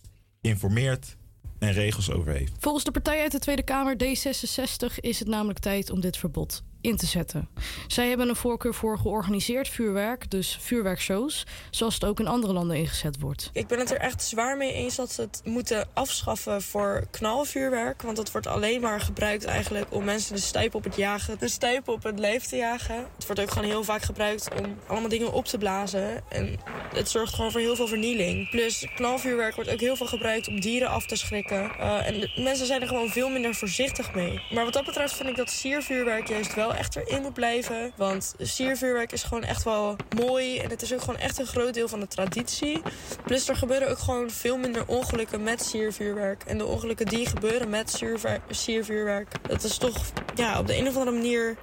[0.41, 1.17] informeert
[1.59, 2.53] en regels over heeft.
[2.59, 6.63] Volgens de partij uit de Tweede Kamer D66 is het namelijk tijd om dit verbod
[6.85, 7.48] in te zetten.
[7.86, 12.77] Zij hebben een voorkeur voor georganiseerd vuurwerk, dus vuurwerkshows, zoals het ook in andere landen
[12.77, 13.51] ingezet wordt.
[13.52, 18.02] Ik ben het er echt zwaar mee eens dat ze het moeten afschaffen voor knalvuurwerk.
[18.02, 21.48] Want dat wordt alleen maar gebruikt eigenlijk om mensen de stijp op het jagen, de
[21.48, 23.06] stijp op het lijf te jagen.
[23.16, 26.23] Het wordt ook gewoon heel vaak gebruikt om allemaal dingen op te blazen.
[26.28, 26.59] En
[26.94, 28.51] het zorgt gewoon voor heel veel vernieling.
[28.51, 31.70] Plus knalvuurwerk wordt ook heel veel gebruikt om dieren af te schrikken.
[31.78, 34.43] Eh, en mensen zijn er gewoon veel minder voorzichtig mee.
[34.51, 37.93] Maar wat dat betreft vind ik dat siervuurwerk juist wel echt erin moet blijven.
[37.97, 40.59] Want siervuurwerk is gewoon echt wel mooi.
[40.59, 42.83] En het is ook gewoon echt een groot deel van de traditie.
[43.25, 46.43] Plus er gebeuren ook gewoon veel minder ongelukken met siervuurwerk.
[46.47, 49.29] En de ongelukken die gebeuren met siervuur- siervuurwerk.
[49.49, 49.97] Dat is toch
[50.35, 51.57] ja, op de een of andere manier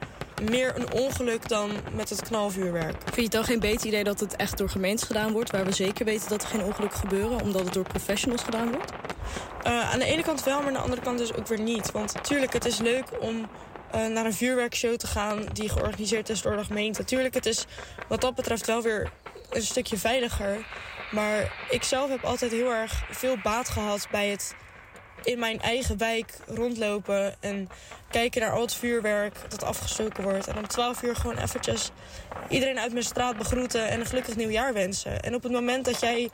[0.49, 2.95] meer een ongeluk dan met het knalvuurwerk.
[3.03, 5.65] Vind je het dan geen beter idee dat het echt door gemeentes gedaan wordt, waar
[5.65, 8.91] we zeker weten dat er geen ongelukken gebeuren, omdat het door professionals gedaan wordt?
[9.63, 11.91] Eh, aan de ene kant wel, maar aan de andere kant dus ook weer niet.
[11.91, 13.47] Want natuurlijk, het is leuk om
[13.91, 17.03] eh, naar een vuurwerkshow te gaan die georganiseerd is door de gemeente.
[17.03, 17.65] Tuurlijk, het is
[18.07, 19.11] wat dat betreft wel weer
[19.49, 20.65] een stukje veiliger.
[21.11, 24.55] Maar ik zelf heb altijd heel erg veel baat gehad bij het
[25.23, 27.69] in mijn eigen wijk rondlopen en
[28.09, 30.47] kijken naar al het vuurwerk dat afgestoken wordt.
[30.47, 31.91] En om 12 uur gewoon eventjes
[32.49, 35.21] iedereen uit mijn straat begroeten en een gelukkig nieuwjaar wensen.
[35.21, 36.29] En op het moment dat jij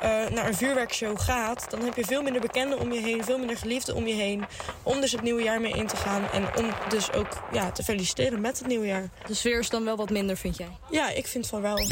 [0.00, 3.38] eh, naar een vuurwerkshow gaat, dan heb je veel minder bekenden om je heen, veel
[3.38, 4.44] minder geliefden om je heen.
[4.82, 7.82] Om dus het nieuwe jaar mee in te gaan en om dus ook ja, te
[7.82, 9.08] feliciteren met het nieuwe jaar.
[9.26, 10.70] De sfeer is dan wel wat minder, vind jij?
[10.90, 11.86] Ja, ik vind van wel.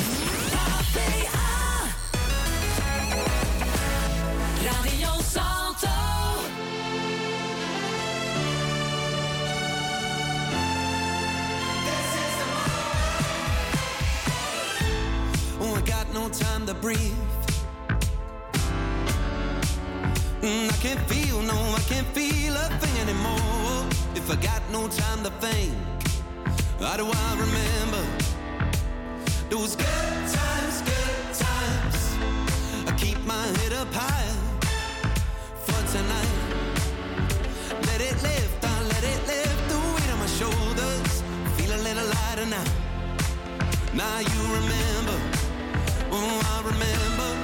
[16.32, 17.14] Time to breathe.
[20.40, 23.86] Mm, I can't feel, no, I can't feel a thing anymore.
[24.14, 25.74] If I got no time to think,
[26.80, 28.02] how do I remember
[29.50, 32.16] those good times, good times?
[32.88, 34.32] I keep my head up high
[35.64, 36.38] for tonight.
[37.88, 41.22] Let it lift, I let it lift the weight on my shoulders.
[41.56, 42.64] Feel a little lighter now.
[43.94, 45.41] Now you remember,
[46.12, 47.41] oh I remember.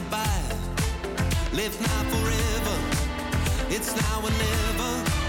[0.00, 0.56] Goodbye.
[1.52, 2.76] Live now forever.
[3.68, 5.27] It's now or never.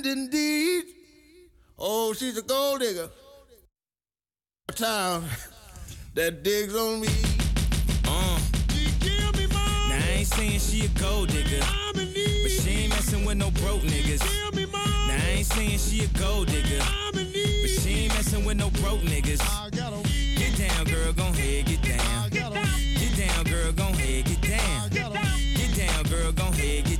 [0.00, 0.84] Friend indeed.
[1.78, 3.08] Oh, she's a gold digger.
[4.68, 5.24] A town
[6.14, 7.08] that digs on me.
[8.06, 8.38] Uh.
[9.88, 11.64] Now I ain't saying she a gold digger,
[11.94, 14.22] but she ain't messing with no broke niggas.
[14.54, 19.00] Now I ain't saying she a gold digger, but she ain't messing with no broke
[19.00, 19.42] niggas.
[19.70, 22.30] Get down, girl, gon' head, get down.
[22.30, 24.90] Get down, girl, gon' head, get down.
[24.90, 26.99] Get down, girl, gon' head, get down.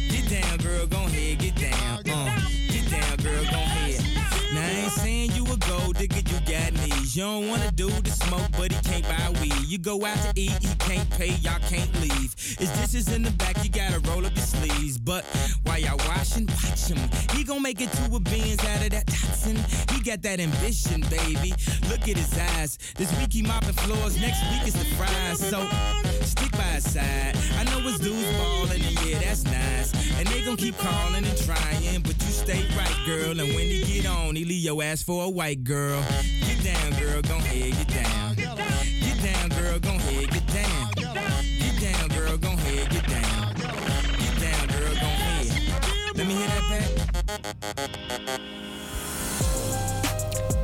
[7.11, 7.17] please.
[7.17, 9.53] You don't wanna do the smoke, but he can't buy weed.
[9.67, 12.33] You go out to eat, he can't pay, y'all can't leave.
[12.37, 14.97] His dishes in the back, you gotta roll up your sleeves.
[14.97, 15.25] But
[15.63, 16.99] while y'all washing, watch him.
[17.35, 19.57] He gon' make it to a beans out of that toxin.
[19.93, 21.53] He got that ambition, baby.
[21.89, 22.77] Look at his eyes.
[22.95, 25.39] This week he mopping floors, next week is the fries.
[25.39, 25.67] So
[26.21, 27.35] stick by his side.
[27.57, 29.91] I know his dudes ballin', and yeah, that's nice.
[30.17, 33.39] And they gon' keep calling and trying, but you stay right, girl.
[33.39, 36.01] And when he get on, he leave your ass for a white girl.
[36.45, 38.35] Get down, girl, gon' head, get down.
[38.35, 40.91] Get down, girl, gon' head, get down.
[40.95, 43.53] Get down, girl, gon' head, get down.
[43.55, 46.15] Get down, girl, gon' head.
[46.15, 46.63] Let me hear that
[47.27, 48.41] back.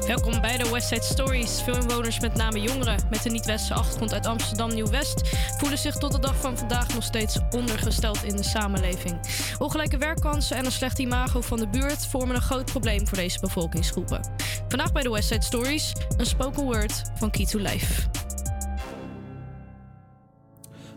[0.08, 1.62] Welkom bij de Westside Stories.
[1.62, 5.22] Veel inwoners, met name jongeren met een niet-westerse achtergrond uit Amsterdam Nieuw-West,
[5.58, 9.20] voelen zich tot de dag van vandaag nog steeds ondergesteld in de samenleving.
[9.60, 13.40] Ongelijke werkkansen en een slecht imago van de buurt vormen een groot probleem voor deze
[13.40, 14.32] bevolkingsgroepen.
[14.68, 18.10] Vandaag bij de Westside Stories een spoken word van Key to Life.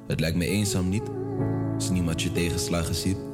[0.06, 1.10] Het lijkt me eenzaam niet,
[1.74, 3.29] als niemand je tegenslagen ziet.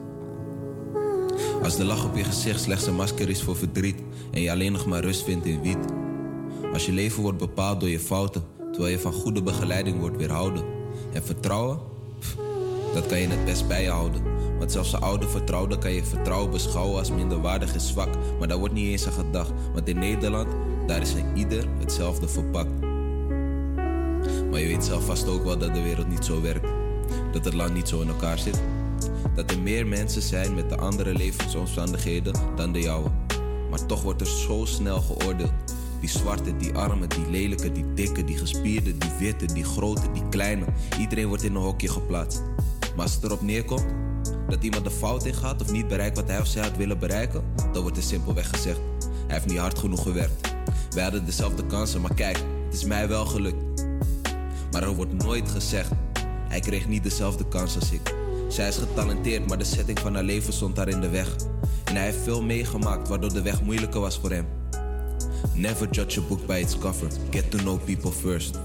[1.63, 3.99] Als de lach op je gezicht slechts een masker is voor verdriet
[4.31, 5.79] en je alleen nog maar rust vindt in wiet.
[6.73, 10.65] Als je leven wordt bepaald door je fouten, terwijl je van goede begeleiding wordt weerhouden.
[11.13, 11.79] En vertrouwen?
[12.19, 12.37] Pff,
[12.95, 14.23] dat kan je het best bij je houden.
[14.59, 18.09] Want zelfs een oude vertrouwde kan je vertrouwen beschouwen als minderwaardig en zwak.
[18.39, 20.49] Maar daar wordt niet eens aan gedacht, want in Nederland,
[20.87, 22.81] daar is een ieder hetzelfde verpakt.
[24.51, 26.69] Maar je weet zelf vast ook wel dat de wereld niet zo werkt.
[27.33, 28.61] Dat het land niet zo in elkaar zit.
[29.37, 33.11] Dat er meer mensen zijn met de andere levensomstandigheden dan de jouwe.
[33.71, 35.53] Maar toch wordt er zo snel geoordeeld.
[36.01, 40.29] Die zwarte, die arme, die lelijke, die dikke, die gespierde, die witte, die grote, die
[40.29, 40.65] kleine.
[40.99, 42.43] Iedereen wordt in een hokje geplaatst.
[42.81, 43.85] Maar als het erop neerkomt
[44.49, 46.99] dat iemand de fout in gaat of niet bereikt wat hij of zij had willen
[46.99, 48.81] bereiken, dan wordt er simpelweg gezegd:
[49.27, 50.55] hij heeft niet hard genoeg gewerkt.
[50.91, 53.85] Wij hadden dezelfde kansen, maar kijk, het is mij wel gelukt.
[54.73, 55.91] Maar er wordt nooit gezegd:
[56.49, 58.15] hij kreeg niet dezelfde kans als ik.
[58.49, 61.37] Zij is getalenteerd, maar de setting van haar leven stond haar in de weg.
[61.85, 64.47] En hij heeft veel meegemaakt, waardoor de weg moeilijker was voor hem.
[65.55, 67.09] Never judge a book by its cover.
[67.31, 68.59] Get to know people first.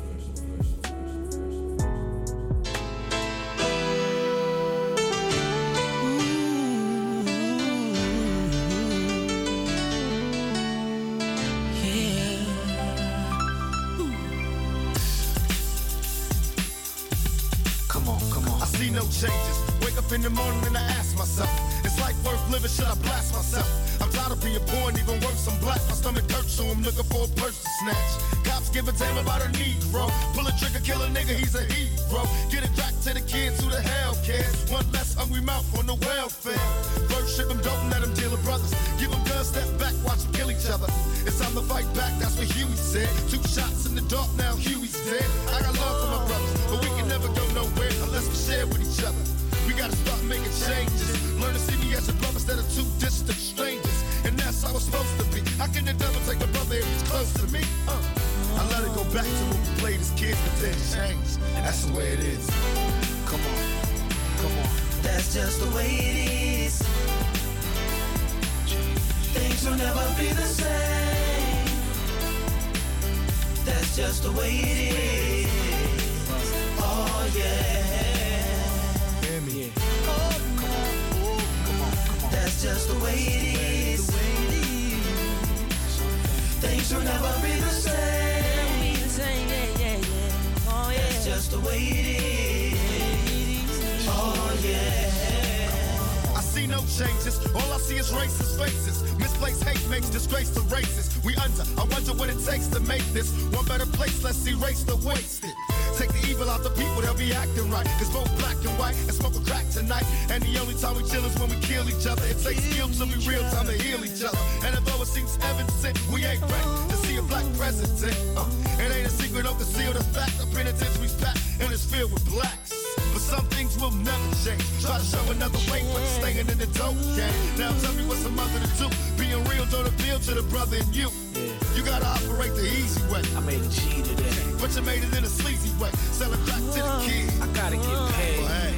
[134.62, 135.90] But you made it in a sleazy way.
[136.12, 137.34] Sell it back to the kid.
[137.42, 138.40] I gotta get paid.
[138.40, 138.76] Well, hey,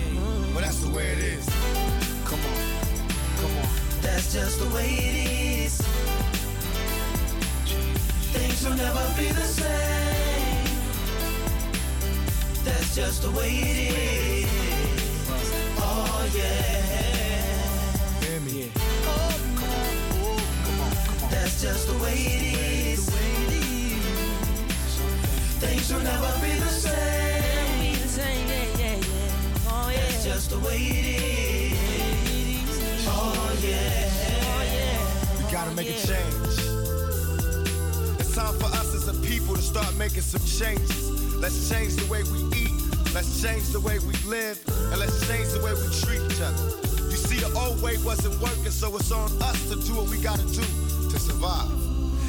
[0.53, 1.45] well, that's the way it is.
[2.23, 2.55] Come on,
[3.35, 3.67] come on.
[4.01, 5.15] That's just the way it
[5.65, 5.81] is.
[8.31, 10.67] Things will never be the same.
[12.63, 14.49] That's just the way it is.
[15.79, 16.61] Oh yeah.
[18.21, 18.71] Hear me.
[19.05, 21.29] Oh, come on.
[21.29, 22.57] That's just the way it
[22.87, 22.92] is.
[25.91, 27.79] Will never be the same.
[27.81, 29.67] Be the same, yeah, yeah, yeah.
[29.67, 29.99] Oh yeah.
[29.99, 31.05] That's just the way it
[31.73, 33.05] is.
[33.05, 34.09] Oh yeah.
[34.47, 35.37] Oh yeah.
[35.37, 36.55] We gotta make a oh, change.
[38.17, 41.35] It's time for us as a people to start making some changes.
[41.35, 42.71] Let's change the way we eat.
[43.13, 44.63] Let's change the way we live.
[44.89, 46.63] And let's change the way we treat each other.
[47.11, 50.17] You see, the old way wasn't working, so it's on us to do what we
[50.17, 50.63] gotta do
[51.11, 51.82] to survive.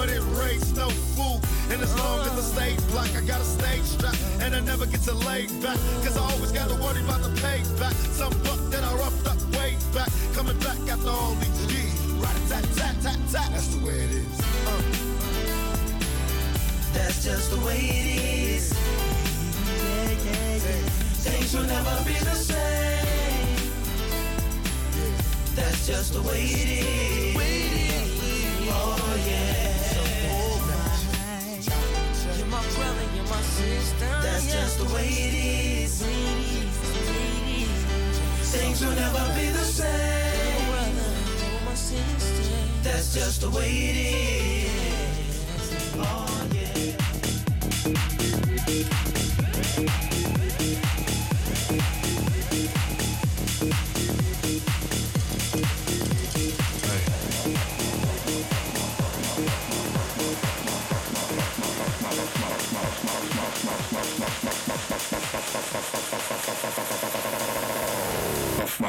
[0.00, 0.88] No.
[1.68, 4.16] And as long as I stay black, I got a stage strap.
[4.40, 5.76] And I never get to lay back.
[6.02, 7.92] Cause I always gotta worry about the payback.
[8.16, 10.08] Some buck that I roughed up way back.
[10.32, 12.00] Coming back after all these years.
[12.16, 13.50] Right tat tat tat tat.
[13.52, 14.40] That's the way it is.
[14.66, 14.82] Uh.
[16.94, 18.06] That's just the way it
[18.56, 18.72] is.
[18.72, 20.88] Yeah, yeah, yeah.
[21.24, 23.56] Things will never be the same.
[25.54, 27.36] That's just the way it is.
[28.72, 29.69] Oh yeah.
[33.30, 34.06] My sister.
[34.22, 34.60] That's yeah.
[34.60, 36.02] just the way it is.
[38.50, 40.66] Things will never be the same.
[41.38, 42.56] You're my sister.
[42.82, 44.70] That's just the way it is.
[45.96, 46.90] Oh yeah.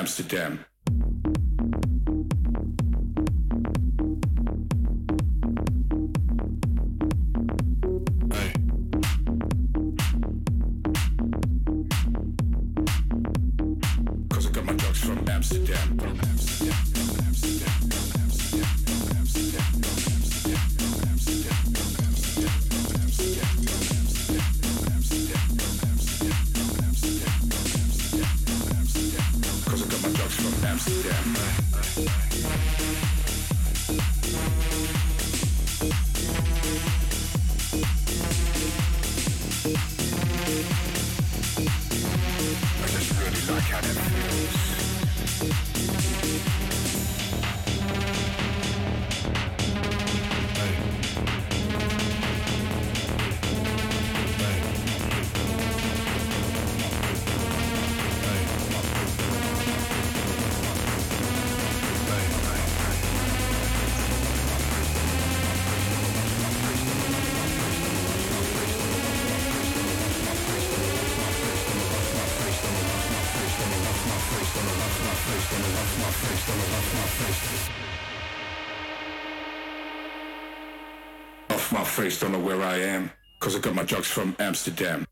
[0.00, 0.69] Amsterdam.
[82.00, 83.10] Face, don't know where I am.
[83.40, 85.06] Cause I got my drugs from Amsterdam.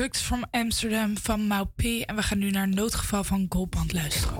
[0.00, 1.82] Drugs from Amsterdam van Mau P.
[1.82, 4.39] En we gaan nu naar noodgeval van Goldband luisteren.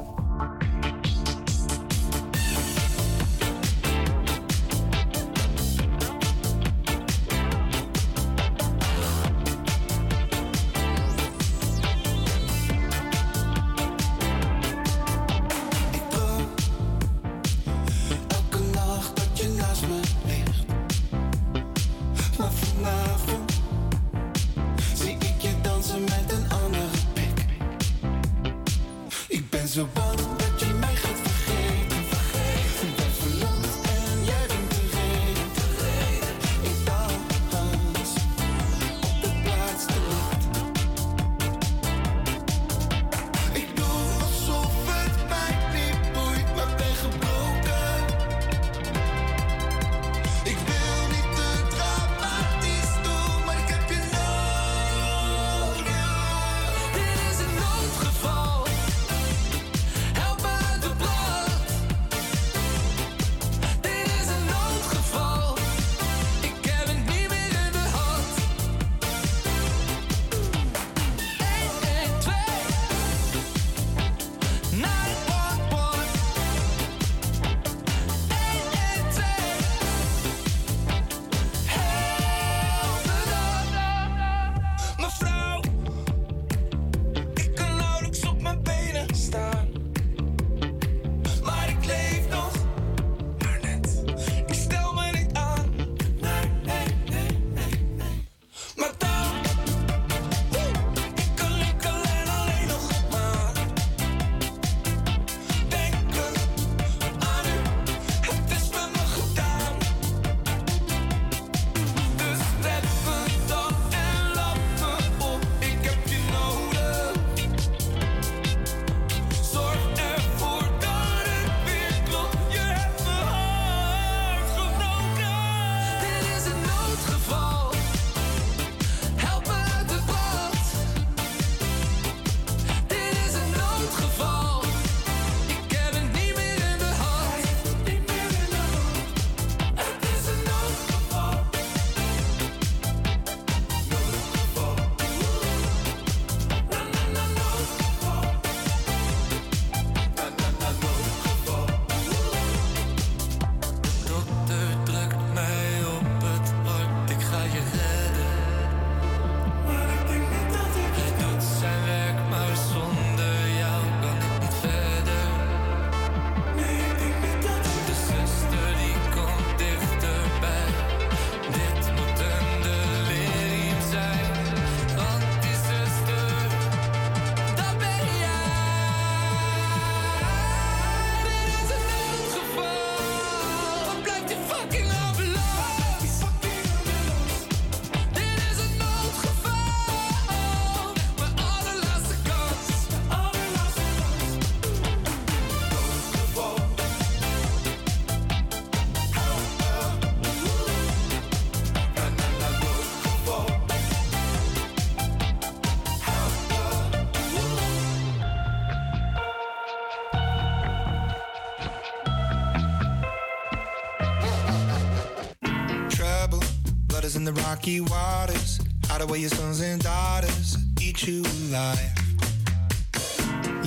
[217.61, 218.59] rocky waters.
[218.87, 221.78] Hide away your sons and daughters, eat you alive.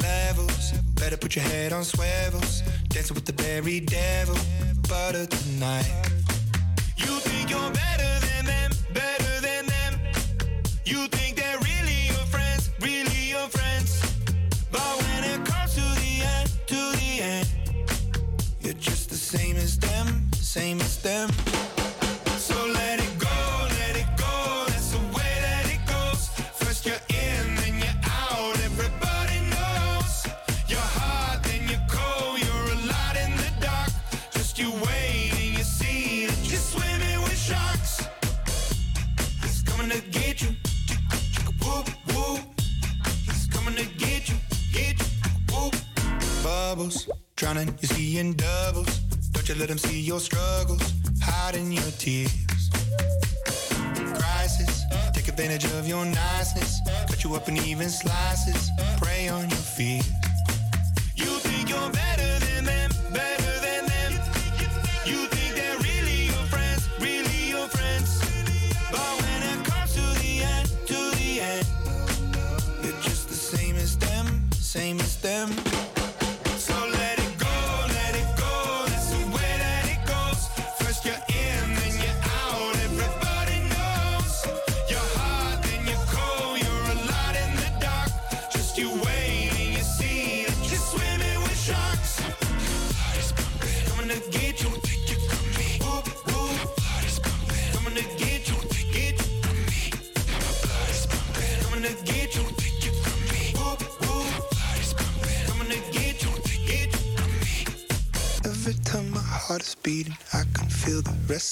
[0.02, 2.64] Levels, better put your head on swivels.
[2.90, 4.36] Dancing with the very devil,
[4.90, 6.03] butter tonight.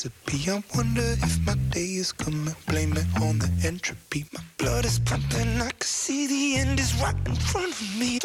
[0.03, 0.49] Recipe.
[0.49, 2.56] I wonder if my day is coming.
[2.68, 4.26] Blame it on the entropy.
[4.34, 5.61] My blood is pumping.
[5.61, 8.19] I can see the end is right in front of me.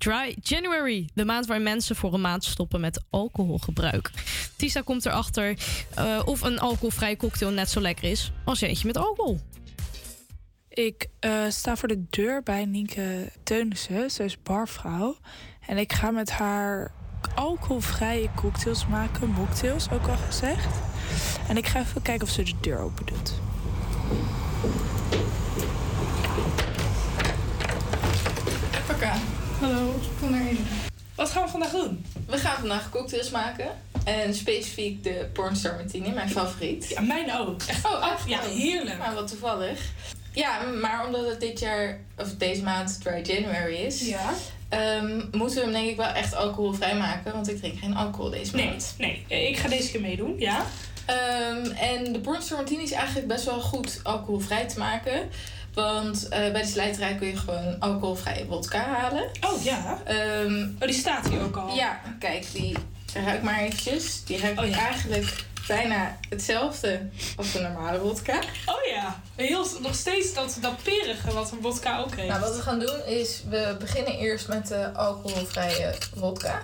[0.00, 4.10] Dry January, de maand waarin mensen voor een maand stoppen met alcoholgebruik.
[4.56, 5.58] Tisa komt erachter
[5.94, 9.40] eh of een alcoholvrije cocktail net zo lekker is als eentje met alcohol.
[10.68, 14.10] Ik eh, sta voor de deur bij Nienke Teunissen.
[14.10, 15.16] Ze is barvrouw.
[15.66, 16.92] En ik ga met haar
[17.34, 19.28] alcoholvrije cocktails maken.
[19.28, 20.76] Mocktails, ook al gezegd.
[21.48, 23.32] En ik ga even kijken of ze de deur open doet.
[29.60, 29.94] Hallo.
[30.20, 30.66] Kom maar in.
[31.14, 32.04] Wat gaan we vandaag doen?
[32.26, 33.66] We gaan vandaag cocktails maken.
[34.04, 36.88] En specifiek de Pornstar Martini, mijn favoriet.
[36.88, 37.62] Ja, mijn ook.
[37.62, 38.28] Echt, oh, echt?
[38.28, 38.98] ja, heerlijk.
[38.98, 39.80] Maar wat toevallig.
[40.32, 44.00] Ja, maar omdat het dit jaar, of deze maand Dry January is...
[44.08, 44.30] Ja.
[44.68, 47.32] ehm, moeten we hem denk ik wel echt alcoholvrij maken.
[47.32, 48.94] Want ik drink geen alcohol deze Nee, maand.
[48.98, 49.24] nee.
[49.28, 50.64] Ik ga deze keer meedoen, ja.
[51.06, 55.28] Ehm, en de Pornstar Martini is eigenlijk best wel goed alcoholvrij te maken.
[55.74, 59.30] Want eh, bij de slijterij kun je gewoon alcoholvrije vodka halen.
[59.40, 59.98] Oh ja.
[60.80, 61.74] oh, die staat hier ook al.
[61.74, 62.76] Ja, kijk, die
[63.14, 64.24] ruik maar eventjes.
[64.24, 65.44] Die ruikt eigenlijk
[65.76, 67.00] bijna hetzelfde
[67.36, 68.38] als de normale vodka.
[68.66, 69.20] Oh ja.
[69.36, 72.28] Heel, nog steeds dat, dat perige wat een vodka ook heeft.
[72.28, 76.62] Nou, wat we gaan doen is, we beginnen eerst met de alcoholvrije vodka.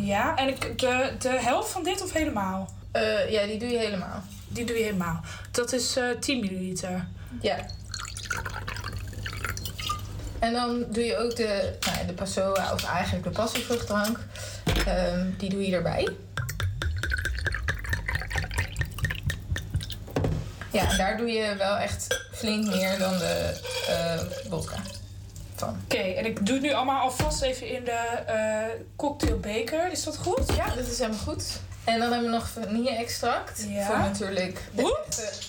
[0.00, 2.68] Ja, en ik, de, de helft van dit of helemaal?
[2.92, 4.22] Eh, ja, die doe je helemaal.
[4.48, 5.20] Die doe je helemaal.
[5.50, 7.08] Dat is eh 10 milliliter.
[7.40, 7.56] Ja.
[10.38, 14.18] En dan doe je ook de, nou, de Passoa, of eigenlijk de passievruchtdrank.
[14.86, 16.08] Ehm, die doe je erbij.
[20.72, 24.76] Ja, daar doe je wel echt flink meer dan de eh vodka
[25.54, 25.80] van.
[25.84, 29.92] Oké, en ik doe het nu allemaal alvast even in de eh, cocktailbeker.
[29.92, 30.54] Is dat goed?
[30.56, 31.60] Ja, dat is helemaal goed.
[31.88, 33.64] En dan hebben we nog vanille-extract.
[33.68, 33.86] Ja.
[33.86, 35.02] Voor natuurlijk de,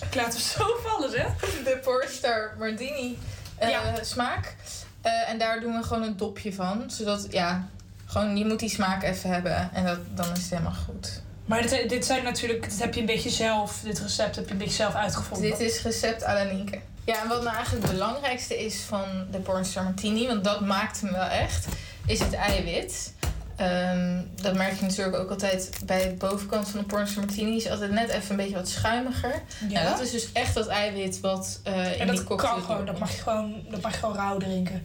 [0.08, 1.26] ik laat hem zo vallen, hè?
[1.70, 3.18] de Pornstar Martini
[3.58, 4.54] eh, smaak.
[5.00, 6.90] Eh, en daar doen we gewoon een dopje van.
[6.90, 7.68] Zodat, ja,
[8.06, 9.70] gewoon je moet die smaak even hebben.
[9.72, 11.22] En dat, dan is het helemaal goed.
[11.44, 14.52] Maar dit, dit zijn natuurlijk, dit heb je een beetje zelf, dit recept heb je
[14.52, 15.50] een beetje zelf uitgevonden.
[15.50, 16.78] Dit is recept à la Nienke.
[17.04, 20.26] Ja, en wat nou eigenlijk het belangrijkste is van de Pornstar Martini...
[20.26, 21.66] want dat maakt hem wel echt,
[22.06, 23.12] is het eiwit.
[23.60, 27.56] Ehm, dat merk je natuurlijk ook altijd bij de bovenkant van de Pornstar Martini.
[27.56, 29.42] is altijd net even een beetje wat schuimiger.
[29.68, 29.82] Ja.
[29.82, 32.62] Nou, dat is dus echt dat eiwit wat eh in En die dat cocktail kan
[32.62, 34.82] gewoon, dat mag je gewoon, dat mag je gewoon rauw drinken.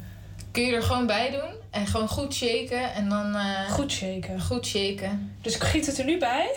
[0.51, 3.35] Kun je er gewoon bij doen en gewoon goed shaken en dan...
[3.35, 4.41] eh, Goed shaken.
[4.41, 5.35] Goed shaken.
[5.41, 6.55] Dus ik giet het er nu bij.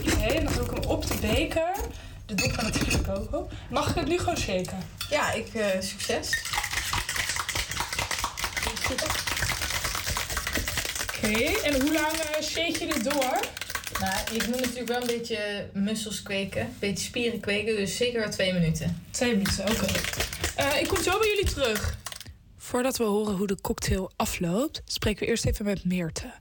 [0.00, 1.70] Oké, en dan doe ik hem op de beker.
[2.26, 3.50] De dop gaat natuurlijk ook.
[3.70, 4.78] Mag ik het nu gewoon shaken?
[5.10, 6.42] Ja, ik, eh, succes.
[11.02, 13.40] Oké, en hoe lang eh, shake je dit door?
[14.00, 18.20] Nou, je moet natuurlijk wel een beetje mussels kweken, een beetje spieren kweken, dus zeker
[18.20, 19.04] wel twee minuten.
[19.10, 19.86] Twee minuten, oké.
[20.56, 21.98] Eh, ik kom zo bij jullie terug.
[22.56, 26.32] Voordat we horen hoe de cocktail afloopt, spreken we eerst even met Meerte.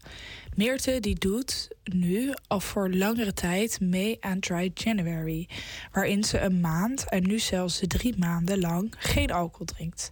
[0.56, 5.50] Meerte die doet nu al voor langere tijd mee aan Dry January,
[5.92, 10.12] waarin ze een maand en nu zelfs drie maanden lang geen alcohol drinkt.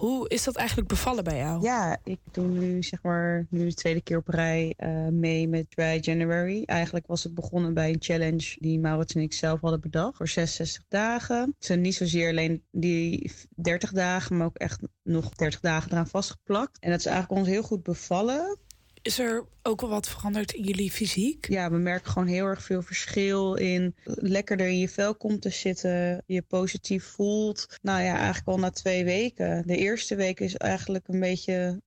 [0.00, 1.62] Hoe is dat eigenlijk bevallen bij jou?
[1.62, 5.70] Ja, ik doe nu zeg maar nu de tweede keer op rij eh, mee met
[5.70, 6.62] Dry January.
[6.66, 10.28] Eigenlijk was het begonnen bij een challenge die Maurits en ik zelf hadden bedacht voor
[10.28, 11.54] 66 dagen.
[11.58, 16.78] Ze niet zozeer alleen die 30 dagen, maar ook echt nog 30 dagen eraan vastgeplakt.
[16.78, 18.58] En dat is eigenlijk ons heel goed bevallen.
[19.02, 21.48] Is er ook wel wat veranderd in jullie fysiek?
[21.48, 25.50] Ja, we merken gewoon heel erg veel verschil in lekkerder in je vel komt te
[25.50, 27.78] zitten, je positief voelt.
[27.82, 29.66] Nou ja, eigenlijk al na twee weken.
[29.66, 31.82] De eerste week is eigenlijk een beetje,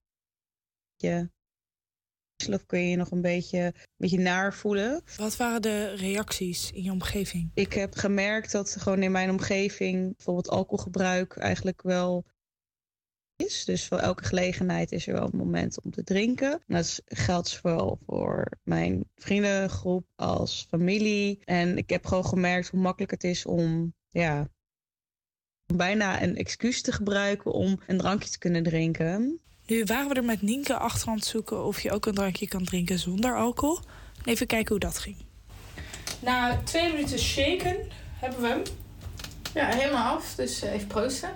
[0.96, 1.30] je,
[2.50, 5.02] of kun je je nog een beetje, een beetje naar voelen.
[5.16, 7.50] Wat waren de reacties in je omgeving?
[7.54, 12.24] Ik heb gemerkt dat gewoon in mijn omgeving bijvoorbeeld alcoholgebruik eigenlijk wel
[13.36, 13.64] is.
[13.64, 16.52] Dus voor elke gelegenheid is er wel een moment om te drinken.
[16.52, 21.40] En dat is- geldt zowel voor mijn vriendengroep als familie.
[21.44, 24.48] En ik heb gewoon gemerkt hoe makkelijk het is om, ja,
[25.70, 29.40] om bijna een excuus te gebruiken om een drankje te kunnen drinken.
[29.66, 32.48] Nu waren we er met Nienke achter aan het zoeken of je ook een drankje
[32.48, 33.78] kan drinken zonder alcohol.
[34.24, 35.16] Even kijken hoe dat ging.
[36.22, 37.76] Na twee minuten shaken
[38.14, 38.62] hebben we hem.
[39.54, 40.34] Ja, helemaal af.
[40.34, 41.30] Dus eh, even proosten.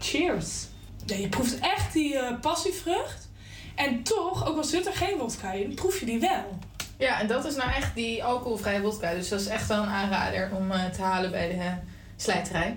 [0.00, 0.66] Cheers.
[1.06, 3.28] Ja, je proeft echt die eh, passievrucht.
[3.74, 6.58] En toch, ook al zit er geen wodka in, proef je die wel.
[6.98, 9.14] Ja, en dat is nou echt die alcoholvrije wodka.
[9.14, 11.72] Dus dat is echt wel een aanrader om eh, te halen bij de eh,
[12.16, 12.76] slijterij.